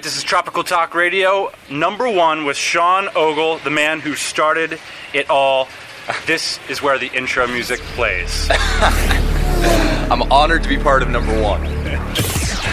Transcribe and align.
right, 0.00 0.04
this 0.04 0.16
is 0.16 0.22
Tropical 0.22 0.64
Talk 0.64 0.94
Radio, 0.94 1.52
number 1.70 2.08
one 2.08 2.46
with 2.46 2.56
Sean 2.56 3.10
Ogle, 3.14 3.58
the 3.58 3.70
man 3.70 4.00
who 4.00 4.14
started 4.14 4.80
it 5.12 5.28
all. 5.28 5.68
This 6.24 6.58
is 6.70 6.80
where 6.80 6.98
the 6.98 7.08
intro 7.08 7.46
music 7.46 7.80
plays. 7.80 8.48
I'm 10.10 10.22
honored 10.32 10.62
to 10.62 10.70
be 10.70 10.78
part 10.78 11.02
of 11.02 11.10
number 11.10 11.38
one. 11.42 11.79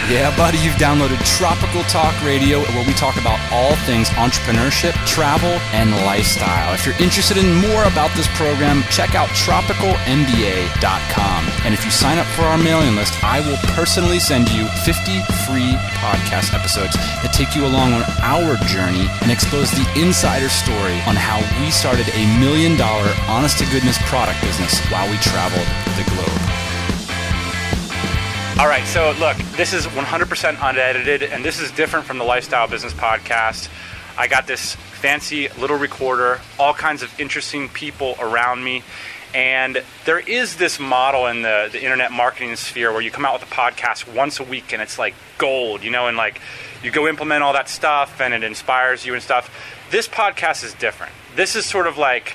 Yeah, 0.08 0.32
buddy, 0.38 0.56
you've 0.56 0.80
downloaded 0.80 1.20
Tropical 1.36 1.82
Talk 1.82 2.16
Radio, 2.24 2.60
where 2.60 2.86
we 2.86 2.94
talk 2.94 3.20
about 3.20 3.38
all 3.52 3.76
things 3.84 4.08
entrepreneurship, 4.16 4.94
travel, 5.04 5.50
and 5.76 5.90
lifestyle. 6.08 6.72
If 6.72 6.86
you're 6.86 6.96
interested 6.96 7.36
in 7.36 7.56
more 7.56 7.84
about 7.84 8.10
this 8.16 8.26
program, 8.28 8.84
check 8.88 9.14
out 9.14 9.28
tropicalmba.com. 9.36 11.44
And 11.62 11.74
if 11.74 11.84
you 11.84 11.90
sign 11.90 12.16
up 12.16 12.26
for 12.28 12.48
our 12.48 12.56
mailing 12.56 12.96
list, 12.96 13.22
I 13.22 13.40
will 13.40 13.58
personally 13.76 14.18
send 14.18 14.50
you 14.50 14.66
50 14.80 15.20
free 15.44 15.76
podcast 16.00 16.56
episodes 16.56 16.96
that 16.96 17.34
take 17.34 17.54
you 17.54 17.66
along 17.66 17.92
on 17.92 18.02
our 18.24 18.56
journey 18.64 19.10
and 19.20 19.30
expose 19.30 19.70
the 19.72 19.84
insider 19.94 20.48
story 20.48 21.02
on 21.04 21.16
how 21.16 21.36
we 21.60 21.70
started 21.70 22.08
a 22.16 22.24
million 22.40 22.78
dollar 22.78 23.12
honest 23.28 23.58
to 23.58 23.66
goodness 23.66 23.98
product 24.08 24.40
business 24.40 24.80
while 24.88 25.06
we 25.10 25.18
traveled 25.18 25.68
the 26.00 26.04
globe. 26.08 26.67
All 28.58 28.66
right, 28.66 28.84
so 28.86 29.14
look, 29.20 29.36
this 29.56 29.72
is 29.72 29.86
100% 29.86 30.58
unedited, 30.60 31.22
and 31.22 31.44
this 31.44 31.60
is 31.60 31.70
different 31.70 32.06
from 32.06 32.18
the 32.18 32.24
Lifestyle 32.24 32.66
Business 32.66 32.92
Podcast. 32.92 33.68
I 34.16 34.26
got 34.26 34.48
this 34.48 34.74
fancy 34.74 35.46
little 35.60 35.76
recorder, 35.76 36.40
all 36.58 36.74
kinds 36.74 37.04
of 37.04 37.20
interesting 37.20 37.68
people 37.68 38.16
around 38.18 38.64
me, 38.64 38.82
and 39.32 39.80
there 40.06 40.18
is 40.18 40.56
this 40.56 40.80
model 40.80 41.28
in 41.28 41.42
the, 41.42 41.68
the 41.70 41.80
internet 41.80 42.10
marketing 42.10 42.56
sphere 42.56 42.90
where 42.90 43.00
you 43.00 43.12
come 43.12 43.24
out 43.24 43.38
with 43.38 43.48
a 43.48 43.54
podcast 43.54 44.12
once 44.12 44.40
a 44.40 44.44
week 44.44 44.72
and 44.72 44.82
it's 44.82 44.98
like 44.98 45.14
gold, 45.38 45.84
you 45.84 45.92
know, 45.92 46.08
and 46.08 46.16
like 46.16 46.40
you 46.82 46.90
go 46.90 47.06
implement 47.06 47.44
all 47.44 47.52
that 47.52 47.68
stuff 47.68 48.20
and 48.20 48.34
it 48.34 48.42
inspires 48.42 49.06
you 49.06 49.14
and 49.14 49.22
stuff. 49.22 49.54
This 49.92 50.08
podcast 50.08 50.64
is 50.64 50.74
different. 50.74 51.12
This 51.36 51.54
is 51.54 51.64
sort 51.64 51.86
of 51.86 51.96
like 51.96 52.34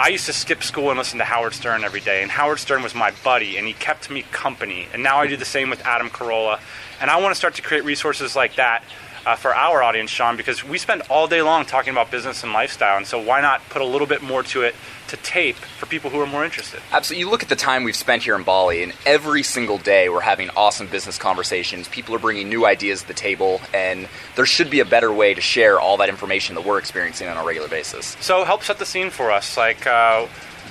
I 0.00 0.10
used 0.10 0.26
to 0.26 0.32
skip 0.32 0.62
school 0.62 0.90
and 0.90 0.98
listen 0.98 1.18
to 1.18 1.24
Howard 1.24 1.54
Stern 1.54 1.82
every 1.82 1.98
day, 1.98 2.22
and 2.22 2.30
Howard 2.30 2.60
Stern 2.60 2.84
was 2.84 2.94
my 2.94 3.12
buddy, 3.24 3.56
and 3.56 3.66
he 3.66 3.72
kept 3.72 4.10
me 4.10 4.22
company. 4.30 4.86
And 4.92 5.02
now 5.02 5.18
I 5.18 5.26
do 5.26 5.36
the 5.36 5.44
same 5.44 5.70
with 5.70 5.84
Adam 5.84 6.08
Carolla, 6.08 6.60
and 7.00 7.10
I 7.10 7.20
want 7.20 7.32
to 7.32 7.34
start 7.34 7.56
to 7.56 7.62
create 7.62 7.84
resources 7.84 8.36
like 8.36 8.54
that 8.54 8.84
uh, 9.26 9.34
for 9.34 9.52
our 9.52 9.82
audience, 9.82 10.12
Sean, 10.12 10.36
because 10.36 10.62
we 10.62 10.78
spend 10.78 11.02
all 11.10 11.26
day 11.26 11.42
long 11.42 11.64
talking 11.64 11.90
about 11.90 12.12
business 12.12 12.44
and 12.44 12.52
lifestyle, 12.52 12.96
and 12.96 13.08
so 13.08 13.20
why 13.20 13.40
not 13.40 13.60
put 13.70 13.82
a 13.82 13.84
little 13.84 14.06
bit 14.06 14.22
more 14.22 14.44
to 14.44 14.62
it 14.62 14.76
to 15.08 15.16
tape 15.18 15.56
for 15.56 15.86
people 15.86 16.10
who 16.10 16.20
are 16.20 16.26
more 16.26 16.44
interested? 16.44 16.80
Absolutely. 16.92 17.20
You 17.20 17.30
look 17.30 17.42
at 17.42 17.48
the 17.48 17.56
time 17.56 17.84
we've 17.84 17.96
spent 17.96 18.22
here 18.22 18.36
in 18.36 18.42
Bali, 18.44 18.82
and 18.82 18.92
every 19.06 19.42
single 19.42 19.78
day 19.78 20.08
we're 20.08 20.20
having 20.20 20.50
awesome 20.50 20.86
business 20.86 21.18
conversations. 21.18 21.88
People 21.88 22.14
are 22.14 22.18
bringing 22.18 22.48
new 22.48 22.66
ideas 22.66 23.02
to 23.02 23.08
the 23.08 23.14
table, 23.14 23.60
and 23.74 24.08
there 24.36 24.46
should 24.46 24.70
be 24.70 24.80
a 24.80 24.84
better 24.84 25.12
way 25.12 25.34
to 25.34 25.40
share 25.40 25.80
all 25.80 25.96
that 25.98 26.08
information 26.08 26.54
that 26.54 26.64
we're 26.64 26.78
experiencing 26.78 27.28
on 27.28 27.36
a 27.36 27.44
regular 27.44 27.68
basis. 27.68 28.16
So 28.20 28.44
help 28.44 28.62
set 28.62 28.78
the 28.78 28.86
scene 28.86 29.10
for 29.10 29.30
us. 29.30 29.56
Like, 29.56 29.86
uh, 29.86 30.26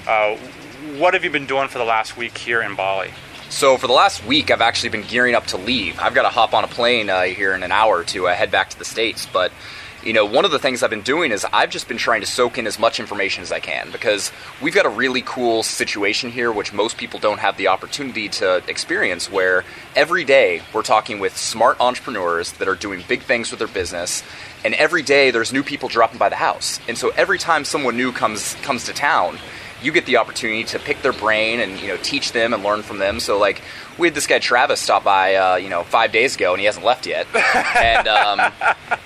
uh, 0.08 0.38
what 0.98 1.14
have 1.14 1.24
you 1.24 1.30
been 1.30 1.46
doing 1.46 1.68
for 1.68 1.78
the 1.78 1.86
last 1.86 2.18
week 2.18 2.38
here 2.38 2.62
in 2.62 2.76
Bali? 2.76 3.12
So 3.50 3.78
for 3.78 3.88
the 3.88 3.94
last 3.94 4.26
week, 4.26 4.52
I've 4.52 4.62
actually 4.62 4.90
been 4.90 5.04
gearing 5.04 5.34
up 5.34 5.48
to 5.48 5.58
leave. 5.58 6.00
I've 6.00 6.14
got 6.14 6.24
to 6.24 6.30
hop 6.30 6.54
on 6.54 6.64
a 6.64 6.68
plane 6.68 7.10
uh, 7.10 7.24
here 7.24 7.54
in 7.54 7.64
an 7.64 7.72
hour 7.72 8.04
to 8.06 8.28
uh, 8.28 8.34
head 8.34 8.52
back 8.52 8.70
to 8.72 8.80
the 8.80 8.86
states. 8.86 9.26
But 9.26 9.52
you 10.08 10.14
know, 10.14 10.26
one 10.26 10.46
of 10.46 10.52
the 10.52 10.58
things 10.58 10.84
I've 10.84 10.90
been 10.90 11.02
doing 11.02 11.34
is 11.34 11.46
I've 11.52 11.70
just 11.70 11.90
been 11.90 11.98
trying 11.98 12.22
to 12.22 12.28
soak 12.28 12.58
in 12.58 12.66
as 12.66 12.80
much 12.80 12.98
information 12.98 13.44
as 13.44 13.52
I 13.52 13.60
can 13.60 13.92
because 13.92 14.32
we've 14.62 14.74
got 14.74 14.86
a 14.86 14.90
really 14.90 15.22
cool 15.22 15.64
situation 15.64 16.32
here, 16.32 16.50
which 16.50 16.72
most 16.72 16.96
people 16.96 17.20
don't 17.20 17.40
have 17.40 17.58
the 17.58 17.68
opportunity 17.68 18.30
to 18.30 18.64
experience. 18.70 19.30
Where 19.30 19.66
every 19.98 20.24
day 20.24 20.62
we're 20.74 20.84
talking 20.84 21.20
with 21.20 21.36
smart 21.36 21.82
entrepreneurs 21.82 22.54
that 22.54 22.70
are 22.70 22.76
doing 22.76 23.04
big 23.10 23.22
things 23.22 23.52
with 23.52 23.60
their 23.60 23.68
business, 23.68 24.24
and 24.64 24.74
every 24.76 25.04
day 25.04 25.30
there's 25.30 25.52
new 25.52 25.62
people 25.62 25.90
dropping 25.90 26.20
by 26.20 26.30
the 26.30 26.38
house. 26.38 26.80
And 26.88 26.98
so 26.98 27.10
every 27.10 27.38
time 27.38 27.66
someone 27.66 27.98
new 27.98 28.14
comes 28.14 28.56
comes 28.62 28.86
to 28.86 28.94
town 28.94 29.38
you 29.82 29.92
get 29.92 30.06
the 30.06 30.18
opportunity 30.18 30.64
to 30.64 30.80
pick 30.80 31.02
their 31.02 31.14
brain 31.14 31.60
and 31.60 31.80
you 31.80 31.88
know 31.88 31.98
teach 31.98 32.32
them 32.32 32.54
and 32.54 32.64
learn 32.64 32.82
from 32.82 32.98
them. 32.98 33.20
So 33.20 33.38
like 33.38 33.62
we 33.98 34.08
had 34.08 34.16
this 34.16 34.28
guy 34.28 34.40
Travis 34.40 34.80
stop 34.80 35.04
by 35.04 35.36
uh, 35.36 35.56
you 35.56 35.70
know 35.70 35.84
five 35.84 36.12
days 36.12 36.36
ago 36.36 36.54
and 36.54 36.60
he 36.60 36.66
hasn't 36.66 36.86
left 36.86 37.06
yet, 37.06 37.28
and 37.36 38.08
um, 38.08 38.52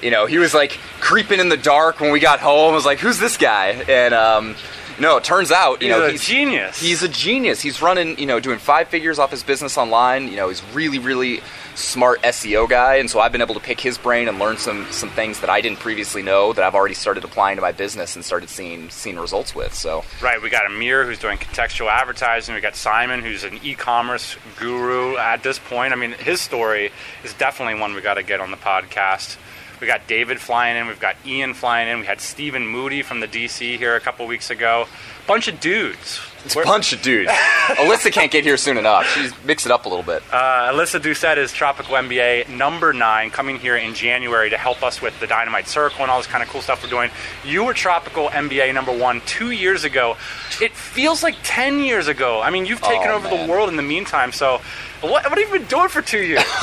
you 0.02 0.12
know 0.12 0.26
he 0.26 0.38
was 0.38 0.54
like 0.54 0.72
creeping 1.00 1.40
in 1.40 1.50
the 1.50 1.58
dark 1.58 2.00
when 2.00 2.12
we 2.12 2.20
got 2.20 2.40
home. 2.40 2.72
I 2.72 2.76
was 2.76 2.86
like, 2.86 3.00
who's 3.00 3.20
this 3.20 3.38
guy? 3.38 3.70
And 3.88 4.14
um, 4.14 4.56
no, 5.00 5.18
it 5.18 5.24
turns 5.24 5.52
out 5.52 5.82
you 5.82 5.88
He's 5.88 5.98
know 5.98 6.06
a 6.06 6.12
he's 6.12 6.26
genius. 6.26 6.80
He's 6.80 7.04
a 7.04 7.10
genius. 7.10 7.62
He's 7.62 7.82
running 7.82 8.18
you 8.18 8.26
know 8.26 8.40
doing 8.40 8.60
five 8.60 8.88
figures 8.88 9.20
off 9.20 9.32
his 9.32 9.44
business 9.44 9.78
online. 9.78 10.28
You 10.28 10.38
know 10.38 10.50
he's 10.50 10.64
really 10.74 11.00
really 11.00 11.42
smart 11.76 12.22
SEO 12.22 12.70
guy, 12.70 12.96
and 12.96 13.10
so 13.10 13.20
I've 13.20 13.32
been 13.32 13.42
able 13.42 13.54
to 13.56 13.60
pick 13.60 13.80
his 13.80 13.98
brain 13.98 14.28
and 14.28 14.40
learn 14.40 14.58
some 14.58 14.86
some 14.92 15.10
things 15.10 15.40
that 15.42 15.50
I 15.50 15.62
didn't 15.62 15.80
previously 15.80 16.22
know 16.22 16.54
that 16.54 16.64
I've 16.64 16.76
already 16.76 16.94
started 16.94 17.24
applying 17.24 17.56
to 17.58 17.62
my 17.62 17.72
business 17.72 18.16
and 18.16 18.24
started 18.24 18.50
seeing 18.50 18.90
seeing 18.90 19.18
results 19.18 19.56
with. 19.56 19.74
So 19.74 20.04
Right, 20.22 20.42
we 20.42 20.50
got 20.50 20.66
Amir 20.66 21.06
who's 21.06 21.20
doing 21.20 21.38
contextual 21.38 21.90
advertising. 21.90 22.56
We 22.56 22.62
got 22.62 22.76
Simon 22.76 23.22
who's 23.22 23.44
an 23.44 23.60
e-commerce 23.64 24.38
guru 24.58 25.18
at 25.18 25.44
this 25.44 25.60
point. 25.60 25.94
I 25.94 25.96
mean, 25.96 26.12
his 26.12 26.42
story 26.42 26.92
is 27.24 27.34
definitely 27.34 27.80
one 27.80 27.94
we 27.94 28.02
got 28.02 28.16
to 28.16 28.24
get 28.24 28.40
on 28.40 28.52
the 28.52 28.58
podcast. 28.58 29.38
We 29.80 29.88
got 29.88 30.06
David 30.08 30.40
flying 30.40 30.78
in. 30.78 30.86
We've 30.86 31.00
got 31.00 31.16
Ian 31.26 31.56
flying 31.56 31.88
in. 31.88 32.02
We 32.02 32.06
had 32.06 32.22
Stephen 32.22 32.68
Moody 32.68 33.02
from 33.02 33.20
the 33.20 33.28
DC 33.28 33.78
here 33.78 33.96
a 33.96 34.00
couple 34.00 34.28
weeks 34.28 34.52
ago. 34.52 34.88
Bunch 35.26 35.48
of 35.48 35.60
dudes. 35.60 36.20
It's 36.46 36.56
a 36.56 36.64
bunch 36.64 36.94
of 36.94 37.02
dudes. 37.02 37.30
Alyssa 37.72 38.12
can't 38.12 38.32
get 38.32 38.44
here 38.44 38.58
soon 38.58 38.78
enough. 38.78 39.06
She's 39.14 39.32
mixed 39.44 39.66
it 39.66 39.72
up 39.72 39.86
a 39.86 39.90
little 39.90 40.04
bit. 40.04 40.24
Uh, 40.32 40.72
Alyssa 40.72 41.00
Doucette 41.00 41.38
is 41.38 41.54
Tropical 41.54 41.96
MBA 41.96 42.50
number 42.50 42.94
nine, 42.94 43.30
coming 43.30 43.58
here 43.60 43.76
in 43.78 43.94
January 43.94 44.50
to 44.50 44.58
help 44.58 44.84
us 44.84 45.02
with 45.02 45.18
the 45.20 45.28
Dynamite 45.28 45.68
Circle 45.68 46.02
and 46.02 46.12
all 46.12 46.18
this 46.20 46.28
kind 46.28 46.44
of 46.44 46.50
cool 46.50 46.62
stuff 46.62 46.84
we're 46.84 46.90
doing. 46.90 47.10
You 47.46 47.64
were 47.64 47.74
Tropical 47.74 48.30
MBA 48.30 48.74
number 48.74 48.92
one 48.96 49.22
two 49.26 49.52
years 49.52 49.84
ago. 49.84 50.18
It 50.62 50.74
feels 50.76 51.24
like 51.24 51.36
10 51.44 51.80
years 51.84 52.08
ago. 52.08 52.42
I 52.42 52.50
mean, 52.50 52.66
you've 52.66 52.82
taken 52.82 53.10
Oh, 53.10 53.16
over 53.16 53.30
man. 53.30 53.46
the 53.48 53.52
world 53.52 53.70
in 53.70 53.76
the 53.76 53.82
meantime, 53.84 54.32
so 54.32 54.62
what, 55.02 55.12
what 55.12 55.24
have 55.26 55.40
you 55.40 55.48
been 55.60 55.68
doing 55.68 55.90
for 55.90 56.02
two 56.02 56.22
years? 56.22 56.44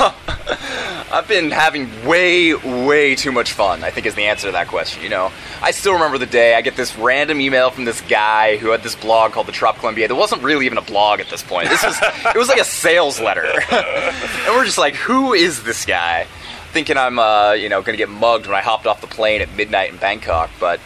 I've 1.11 1.27
been 1.27 1.51
having 1.51 1.89
way, 2.05 2.53
way 2.53 3.15
too 3.15 3.31
much 3.31 3.51
fun, 3.53 3.83
I 3.83 3.89
think 3.89 4.05
is 4.05 4.15
the 4.15 4.25
answer 4.25 4.47
to 4.47 4.51
that 4.53 4.67
question. 4.67 5.01
You 5.03 5.09
know, 5.09 5.31
I 5.61 5.71
still 5.71 5.93
remember 5.93 6.17
the 6.17 6.25
day 6.25 6.53
I 6.55 6.61
get 6.61 6.75
this 6.75 6.95
random 6.97 7.41
email 7.41 7.71
from 7.71 7.85
this 7.85 7.99
guy 8.01 8.57
who 8.57 8.69
had 8.69 8.83
this 8.83 8.95
blog 8.95 9.31
called 9.31 9.47
the 9.47 9.51
Tropical 9.51 9.68
MBA. 9.77 10.07
That 10.07 10.15
wasn't 10.15 10.43
really 10.43 10.65
even 10.65 10.77
a 10.77 10.81
blog 10.81 11.19
at 11.19 11.29
this 11.29 11.41
point. 11.43 11.69
This 11.69 11.83
was, 11.83 11.97
it 12.01 12.37
was 12.37 12.47
like 12.47 12.59
a 12.59 12.65
sales 12.65 13.19
letter. 13.19 13.45
and 13.71 14.55
we're 14.55 14.65
just 14.65 14.77
like, 14.77 14.95
who 14.95 15.33
is 15.33 15.63
this 15.63 15.85
guy? 15.85 16.25
Thinking 16.71 16.97
I'm, 16.97 17.17
uh, 17.19 17.53
you 17.53 17.69
know, 17.69 17.81
going 17.81 17.97
to 17.97 18.03
get 18.03 18.09
mugged 18.09 18.45
when 18.45 18.55
I 18.55 18.61
hopped 18.61 18.85
off 18.85 19.01
the 19.01 19.07
plane 19.07 19.41
at 19.41 19.53
midnight 19.55 19.91
in 19.91 19.97
Bangkok. 19.97 20.49
But 20.59 20.79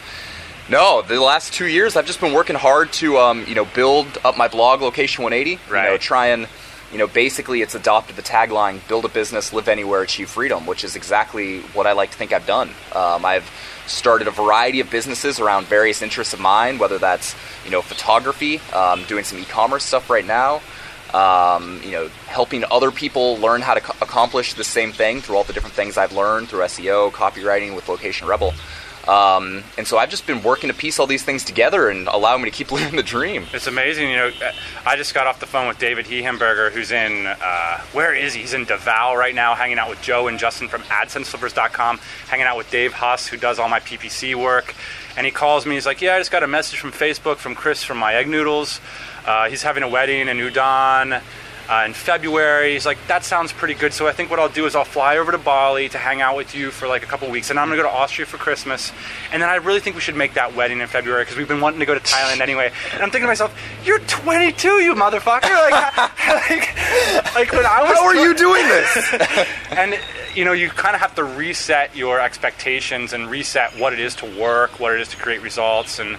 no, 0.70 1.02
the 1.02 1.20
last 1.20 1.54
two 1.54 1.68
years 1.68 1.96
I've 1.96 2.06
just 2.06 2.22
been 2.22 2.34
working 2.34 2.56
hard 2.56 2.94
to, 2.94 3.18
um, 3.18 3.46
you 3.48 3.56
know, 3.56 3.66
build 3.66 4.08
up 4.24 4.38
my 4.38 4.48
blog, 4.48 4.82
Location 4.82 5.24
180. 5.24 5.52
You 5.52 5.58
know, 5.68 5.74
Right. 5.92 6.02
try 6.02 6.28
and 6.28 6.48
you 6.92 7.00
know, 7.00 7.08
basically 7.08 7.64
it's 7.64 7.74
adopted 7.74 8.16
the 8.16 8.22
tagline 8.22 8.80
"Build 8.88 9.04
a 9.04 9.10
business, 9.10 9.52
live 9.52 9.68
anywhere, 9.68 10.04
achieve 10.04 10.30
freedom," 10.30 10.68
which 10.68 10.84
is 10.84 10.96
exactly 10.96 11.62
what 11.74 11.88
I 11.88 11.94
like 11.94 12.12
to 12.12 12.18
think 12.18 12.32
I've 12.32 12.46
done. 12.46 12.70
Um, 12.94 13.26
I've 13.26 13.50
started 13.88 14.28
a 14.28 14.32
variety 14.32 14.80
of 14.80 14.90
businesses 14.90 15.40
around 15.40 15.68
various 15.68 16.02
interests 16.02 16.34
of 16.34 16.40
mine, 16.40 16.78
whether 16.78 16.98
that's 16.98 17.36
you 17.66 17.72
know 17.72 17.82
photography, 17.82 18.60
um, 18.74 19.04
doing 19.06 19.24
some 19.24 19.38
e-commerce 19.40 19.84
stuff 19.84 20.10
right 20.10 20.26
now, 20.26 20.62
um, 21.14 21.80
you 21.84 21.92
know, 21.92 22.08
helping 22.28 22.64
other 22.72 22.92
people 22.92 23.38
learn 23.38 23.62
how 23.62 23.76
to 23.76 23.82
co- 23.82 23.96
accomplish 24.02 24.56
the 24.56 24.64
same 24.64 24.92
thing 24.92 25.22
through 25.22 25.38
all 25.38 25.44
the 25.44 25.54
different 25.54 25.76
things 25.76 25.98
I've 25.98 26.14
learned 26.14 26.50
through 26.50 26.62
SEO, 26.62 27.12
copywriting 27.12 27.76
with 27.76 27.88
Location 27.88 28.28
Rebel. 28.28 28.54
Um, 29.08 29.64
and 29.78 29.86
so 29.86 29.98
I've 29.98 30.10
just 30.10 30.26
been 30.26 30.42
working 30.44 30.70
to 30.70 30.74
piece 30.74 30.98
all 30.98 31.08
these 31.08 31.24
things 31.24 31.44
together 31.44 31.90
and 31.90 32.08
allow 32.08 32.38
me 32.38 32.46
to 32.46 32.52
keep 32.52 32.72
living 32.72 32.96
the 32.96 33.04
dream. 33.04 33.46
It's 33.54 33.68
amazing, 33.68 34.10
you 34.10 34.16
know. 34.16 34.32
I 34.86 34.96
just 34.96 35.14
got 35.14 35.28
off 35.28 35.40
the 35.40 35.46
phone 35.46 35.68
with 35.68 35.80
David 35.80 36.06
Hehenberger, 36.06 36.72
who's 36.72 36.92
in 36.92 37.28
uh, 37.28 37.82
where 37.92 38.14
is 38.14 38.34
he? 38.34 38.42
He's 38.42 38.54
in 38.54 38.66
Davao 38.66 39.16
right 39.16 39.36
now, 39.36 39.56
hanging 39.56 39.78
out 39.80 39.90
with 39.90 40.02
Joe 40.02 40.28
and 40.28 40.40
Justin 40.40 40.68
from 40.68 40.82
AdSenseFlippers.com, 40.84 42.00
hanging 42.28 42.46
out 42.46 42.58
with 42.58 42.70
Dave 42.72 42.94
Huss, 42.94 43.28
who 43.28 43.38
does 43.38 43.60
all 43.60 43.70
my 43.70 43.80
PPC 43.80 44.36
work. 44.36 44.76
And 45.16 45.26
he 45.26 45.32
calls 45.32 45.66
me. 45.66 45.76
He's 45.76 45.86
like, 45.86 46.02
"Yeah, 46.02 46.16
I 46.16 46.20
just 46.20 46.32
got 46.32 46.42
a 46.42 46.48
message 46.48 46.80
from 46.80 46.92
Facebook 46.92 47.38
from 47.38 47.54
Chris 47.54 47.84
from 47.84 47.98
my 47.98 48.16
egg 48.16 48.28
noodles. 48.28 48.80
Uh, 49.26 49.48
he's 49.48 49.62
having 49.62 49.84
a 49.84 49.88
wedding 49.88 50.28
in 50.28 50.38
Udon." 50.38 51.22
Uh, 51.70 51.84
in 51.86 51.94
February, 51.94 52.74
he's 52.74 52.86
like, 52.86 52.98
that 53.08 53.24
sounds 53.24 53.54
pretty 53.54 53.74
good. 53.74 53.94
So 53.94 54.08
I 54.08 54.12
think 54.12 54.30
what 54.30 54.40
I'll 54.40 54.50
do 54.50 54.66
is 54.66 54.76
I'll 54.76 54.84
fly 54.84 55.18
over 55.18 55.32
to 55.32 55.38
Bali 55.38 55.88
to 55.90 55.98
hang 55.98 56.22
out 56.22 56.36
with 56.36 56.54
you 56.54 56.72
for 56.72 56.88
like 56.88 57.04
a 57.04 57.06
couple 57.06 57.30
weeks, 57.30 57.50
and 57.50 57.60
I'm 57.60 57.68
gonna 57.68 57.82
go 57.82 57.88
to 57.88 57.94
Austria 57.94 58.26
for 58.26 58.38
Christmas. 58.38 58.92
And 59.32 59.42
then 59.42 59.50
I 59.50 59.56
really 59.56 59.80
think 59.80 59.96
we 59.96 60.02
should 60.02 60.16
make 60.16 60.34
that 60.34 60.56
wedding 60.56 60.82
in 60.82 60.88
February 60.88 61.24
because 61.24 61.38
we've 61.38 61.48
been 61.48 61.62
wanting 61.62 61.80
to 61.80 61.86
go 61.86 61.94
to 61.94 62.02
Thailand 62.02 62.42
anyway. 62.42 62.72
And 62.92 63.02
I'm 63.02 63.10
thinking 63.10 63.22
to 63.22 63.28
myself, 63.28 63.58
you're 63.86 64.00
22, 64.00 64.68
you 64.82 64.94
motherfucker! 64.94 65.44
Like, 65.44 66.18
like, 66.50 67.36
like 67.36 67.52
when 67.54 67.66
I 67.66 67.84
was. 67.84 67.98
How 67.98 68.06
are 68.06 68.16
you 68.16 68.36
doing 68.36 68.68
this? 68.68 69.48
and 69.72 69.98
you 70.36 70.46
know 70.46 70.54
you 70.54 70.70
kind 70.70 70.96
of 70.96 71.02
have 71.02 71.16
to 71.16 71.24
reset 71.24 71.96
your 71.96 72.20
expectations 72.20 73.14
and 73.14 73.30
reset 73.30 73.78
what 73.78 73.94
it 73.94 74.00
is 74.00 74.16
to 74.16 74.26
work 74.40 74.80
what 74.80 74.94
it 74.94 75.00
is 75.00 75.08
to 75.10 75.18
create 75.18 75.42
results 75.42 76.00
and 76.00 76.18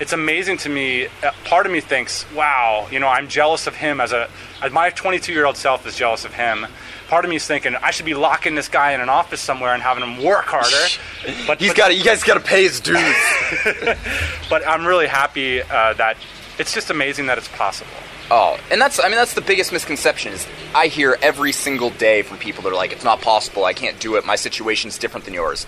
it's 0.00 0.12
amazing 0.12 0.56
to 0.56 0.68
me 0.68 1.06
uh, 1.06 1.30
part 1.44 1.66
of 1.66 1.72
me 1.72 1.80
thinks 1.80 2.30
wow 2.32 2.86
you 2.90 2.98
know 2.98 3.08
i'm 3.08 3.28
jealous 3.28 3.66
of 3.66 3.74
him 3.74 4.00
as 4.00 4.12
a 4.12 4.28
as 4.62 4.72
my 4.72 4.90
22 4.90 5.32
year 5.32 5.46
old 5.46 5.56
self 5.56 5.86
is 5.86 5.96
jealous 5.96 6.24
of 6.24 6.34
him 6.34 6.66
part 7.08 7.24
of 7.24 7.28
me 7.28 7.36
is 7.36 7.46
thinking 7.46 7.74
I 7.76 7.90
should 7.90 8.06
be 8.06 8.14
locking 8.14 8.54
this 8.54 8.68
guy 8.68 8.92
in 8.92 9.00
an 9.00 9.08
office 9.08 9.40
somewhere 9.40 9.72
and 9.72 9.82
having 9.82 10.02
him 10.02 10.22
work 10.22 10.46
harder. 10.46 11.46
But 11.46 11.60
he's 11.60 11.74
got. 11.74 11.96
You 11.96 12.04
guys 12.04 12.24
got 12.24 12.34
to 12.34 12.40
pay 12.40 12.64
his 12.64 12.80
dues. 12.80 12.98
but 14.50 14.66
I'm 14.66 14.84
really 14.84 15.06
happy 15.06 15.62
uh, 15.62 15.94
that 15.94 16.16
it's 16.58 16.74
just 16.74 16.90
amazing 16.90 17.26
that 17.26 17.38
it's 17.38 17.48
possible. 17.48 17.90
Oh, 18.30 18.58
and 18.70 18.80
that's 18.80 18.98
I 18.98 19.04
mean 19.04 19.16
that's 19.16 19.34
the 19.34 19.40
biggest 19.40 19.72
misconception 19.72 20.32
is 20.32 20.46
I 20.74 20.88
hear 20.88 21.16
every 21.22 21.52
single 21.52 21.90
day 21.90 22.22
from 22.22 22.38
people 22.38 22.62
that 22.64 22.70
are 22.70 22.76
like 22.76 22.92
it's 22.92 23.04
not 23.04 23.20
possible, 23.20 23.64
I 23.64 23.72
can't 23.72 23.98
do 24.00 24.16
it, 24.16 24.26
my 24.26 24.36
situation's 24.36 24.98
different 24.98 25.24
than 25.24 25.34
yours. 25.34 25.66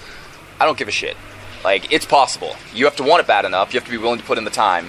I 0.60 0.64
don't 0.64 0.76
give 0.76 0.88
a 0.88 0.92
shit. 0.92 1.16
Like 1.64 1.92
it's 1.92 2.06
possible. 2.06 2.56
You 2.74 2.84
have 2.84 2.96
to 2.96 3.02
want 3.02 3.20
it 3.20 3.26
bad 3.26 3.44
enough, 3.44 3.72
you 3.72 3.80
have 3.80 3.86
to 3.86 3.90
be 3.90 3.98
willing 3.98 4.18
to 4.18 4.24
put 4.24 4.38
in 4.38 4.44
the 4.44 4.50
time, 4.50 4.88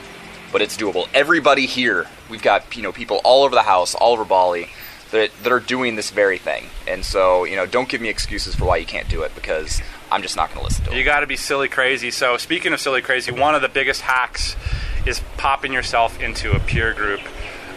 but 0.52 0.62
it's 0.62 0.78
doable. 0.78 1.08
Everybody 1.14 1.66
here, 1.66 2.08
we've 2.30 2.42
got, 2.42 2.76
you 2.76 2.84
know, 2.84 2.92
people 2.92 3.22
all 3.24 3.44
over 3.44 3.56
the 3.56 3.64
house, 3.64 3.96
all 3.96 4.14
over 4.14 4.26
Bali 4.26 4.70
that 5.12 5.32
that 5.44 5.52
are 5.52 5.60
doing 5.60 5.96
this 5.96 6.12
very 6.12 6.38
thing. 6.38 6.66
And 6.88 7.04
so, 7.04 7.44
you 7.44 7.56
know, 7.56 7.66
don't 7.66 7.90
give 7.90 8.02
me 8.02 8.10
excuses 8.10 8.56
for 8.56 8.66
why 8.66 8.78
you 8.78 8.86
can't 8.86 9.10
do 9.10 9.24
it 9.24 9.34
because 9.36 9.82
I'm 10.12 10.22
just 10.22 10.36
not 10.36 10.50
going 10.50 10.60
to 10.60 10.64
listen 10.66 10.86
to 10.86 10.92
it. 10.92 10.98
You 10.98 11.04
got 11.04 11.22
to 11.22 11.28
be 11.28 11.38
silly 11.38 11.68
crazy. 11.68 12.12
So, 12.12 12.38
speaking 12.38 12.74
of 12.74 12.80
silly 12.80 13.02
crazy, 13.02 13.32
one 13.32 13.56
of 13.56 13.62
the 13.62 13.70
biggest 13.70 14.02
hacks 14.02 14.56
is 15.06 15.22
popping 15.38 15.74
yourself 15.74 16.20
into 16.22 16.52
a 16.52 16.60
peer 16.60 16.94
group. 16.94 17.22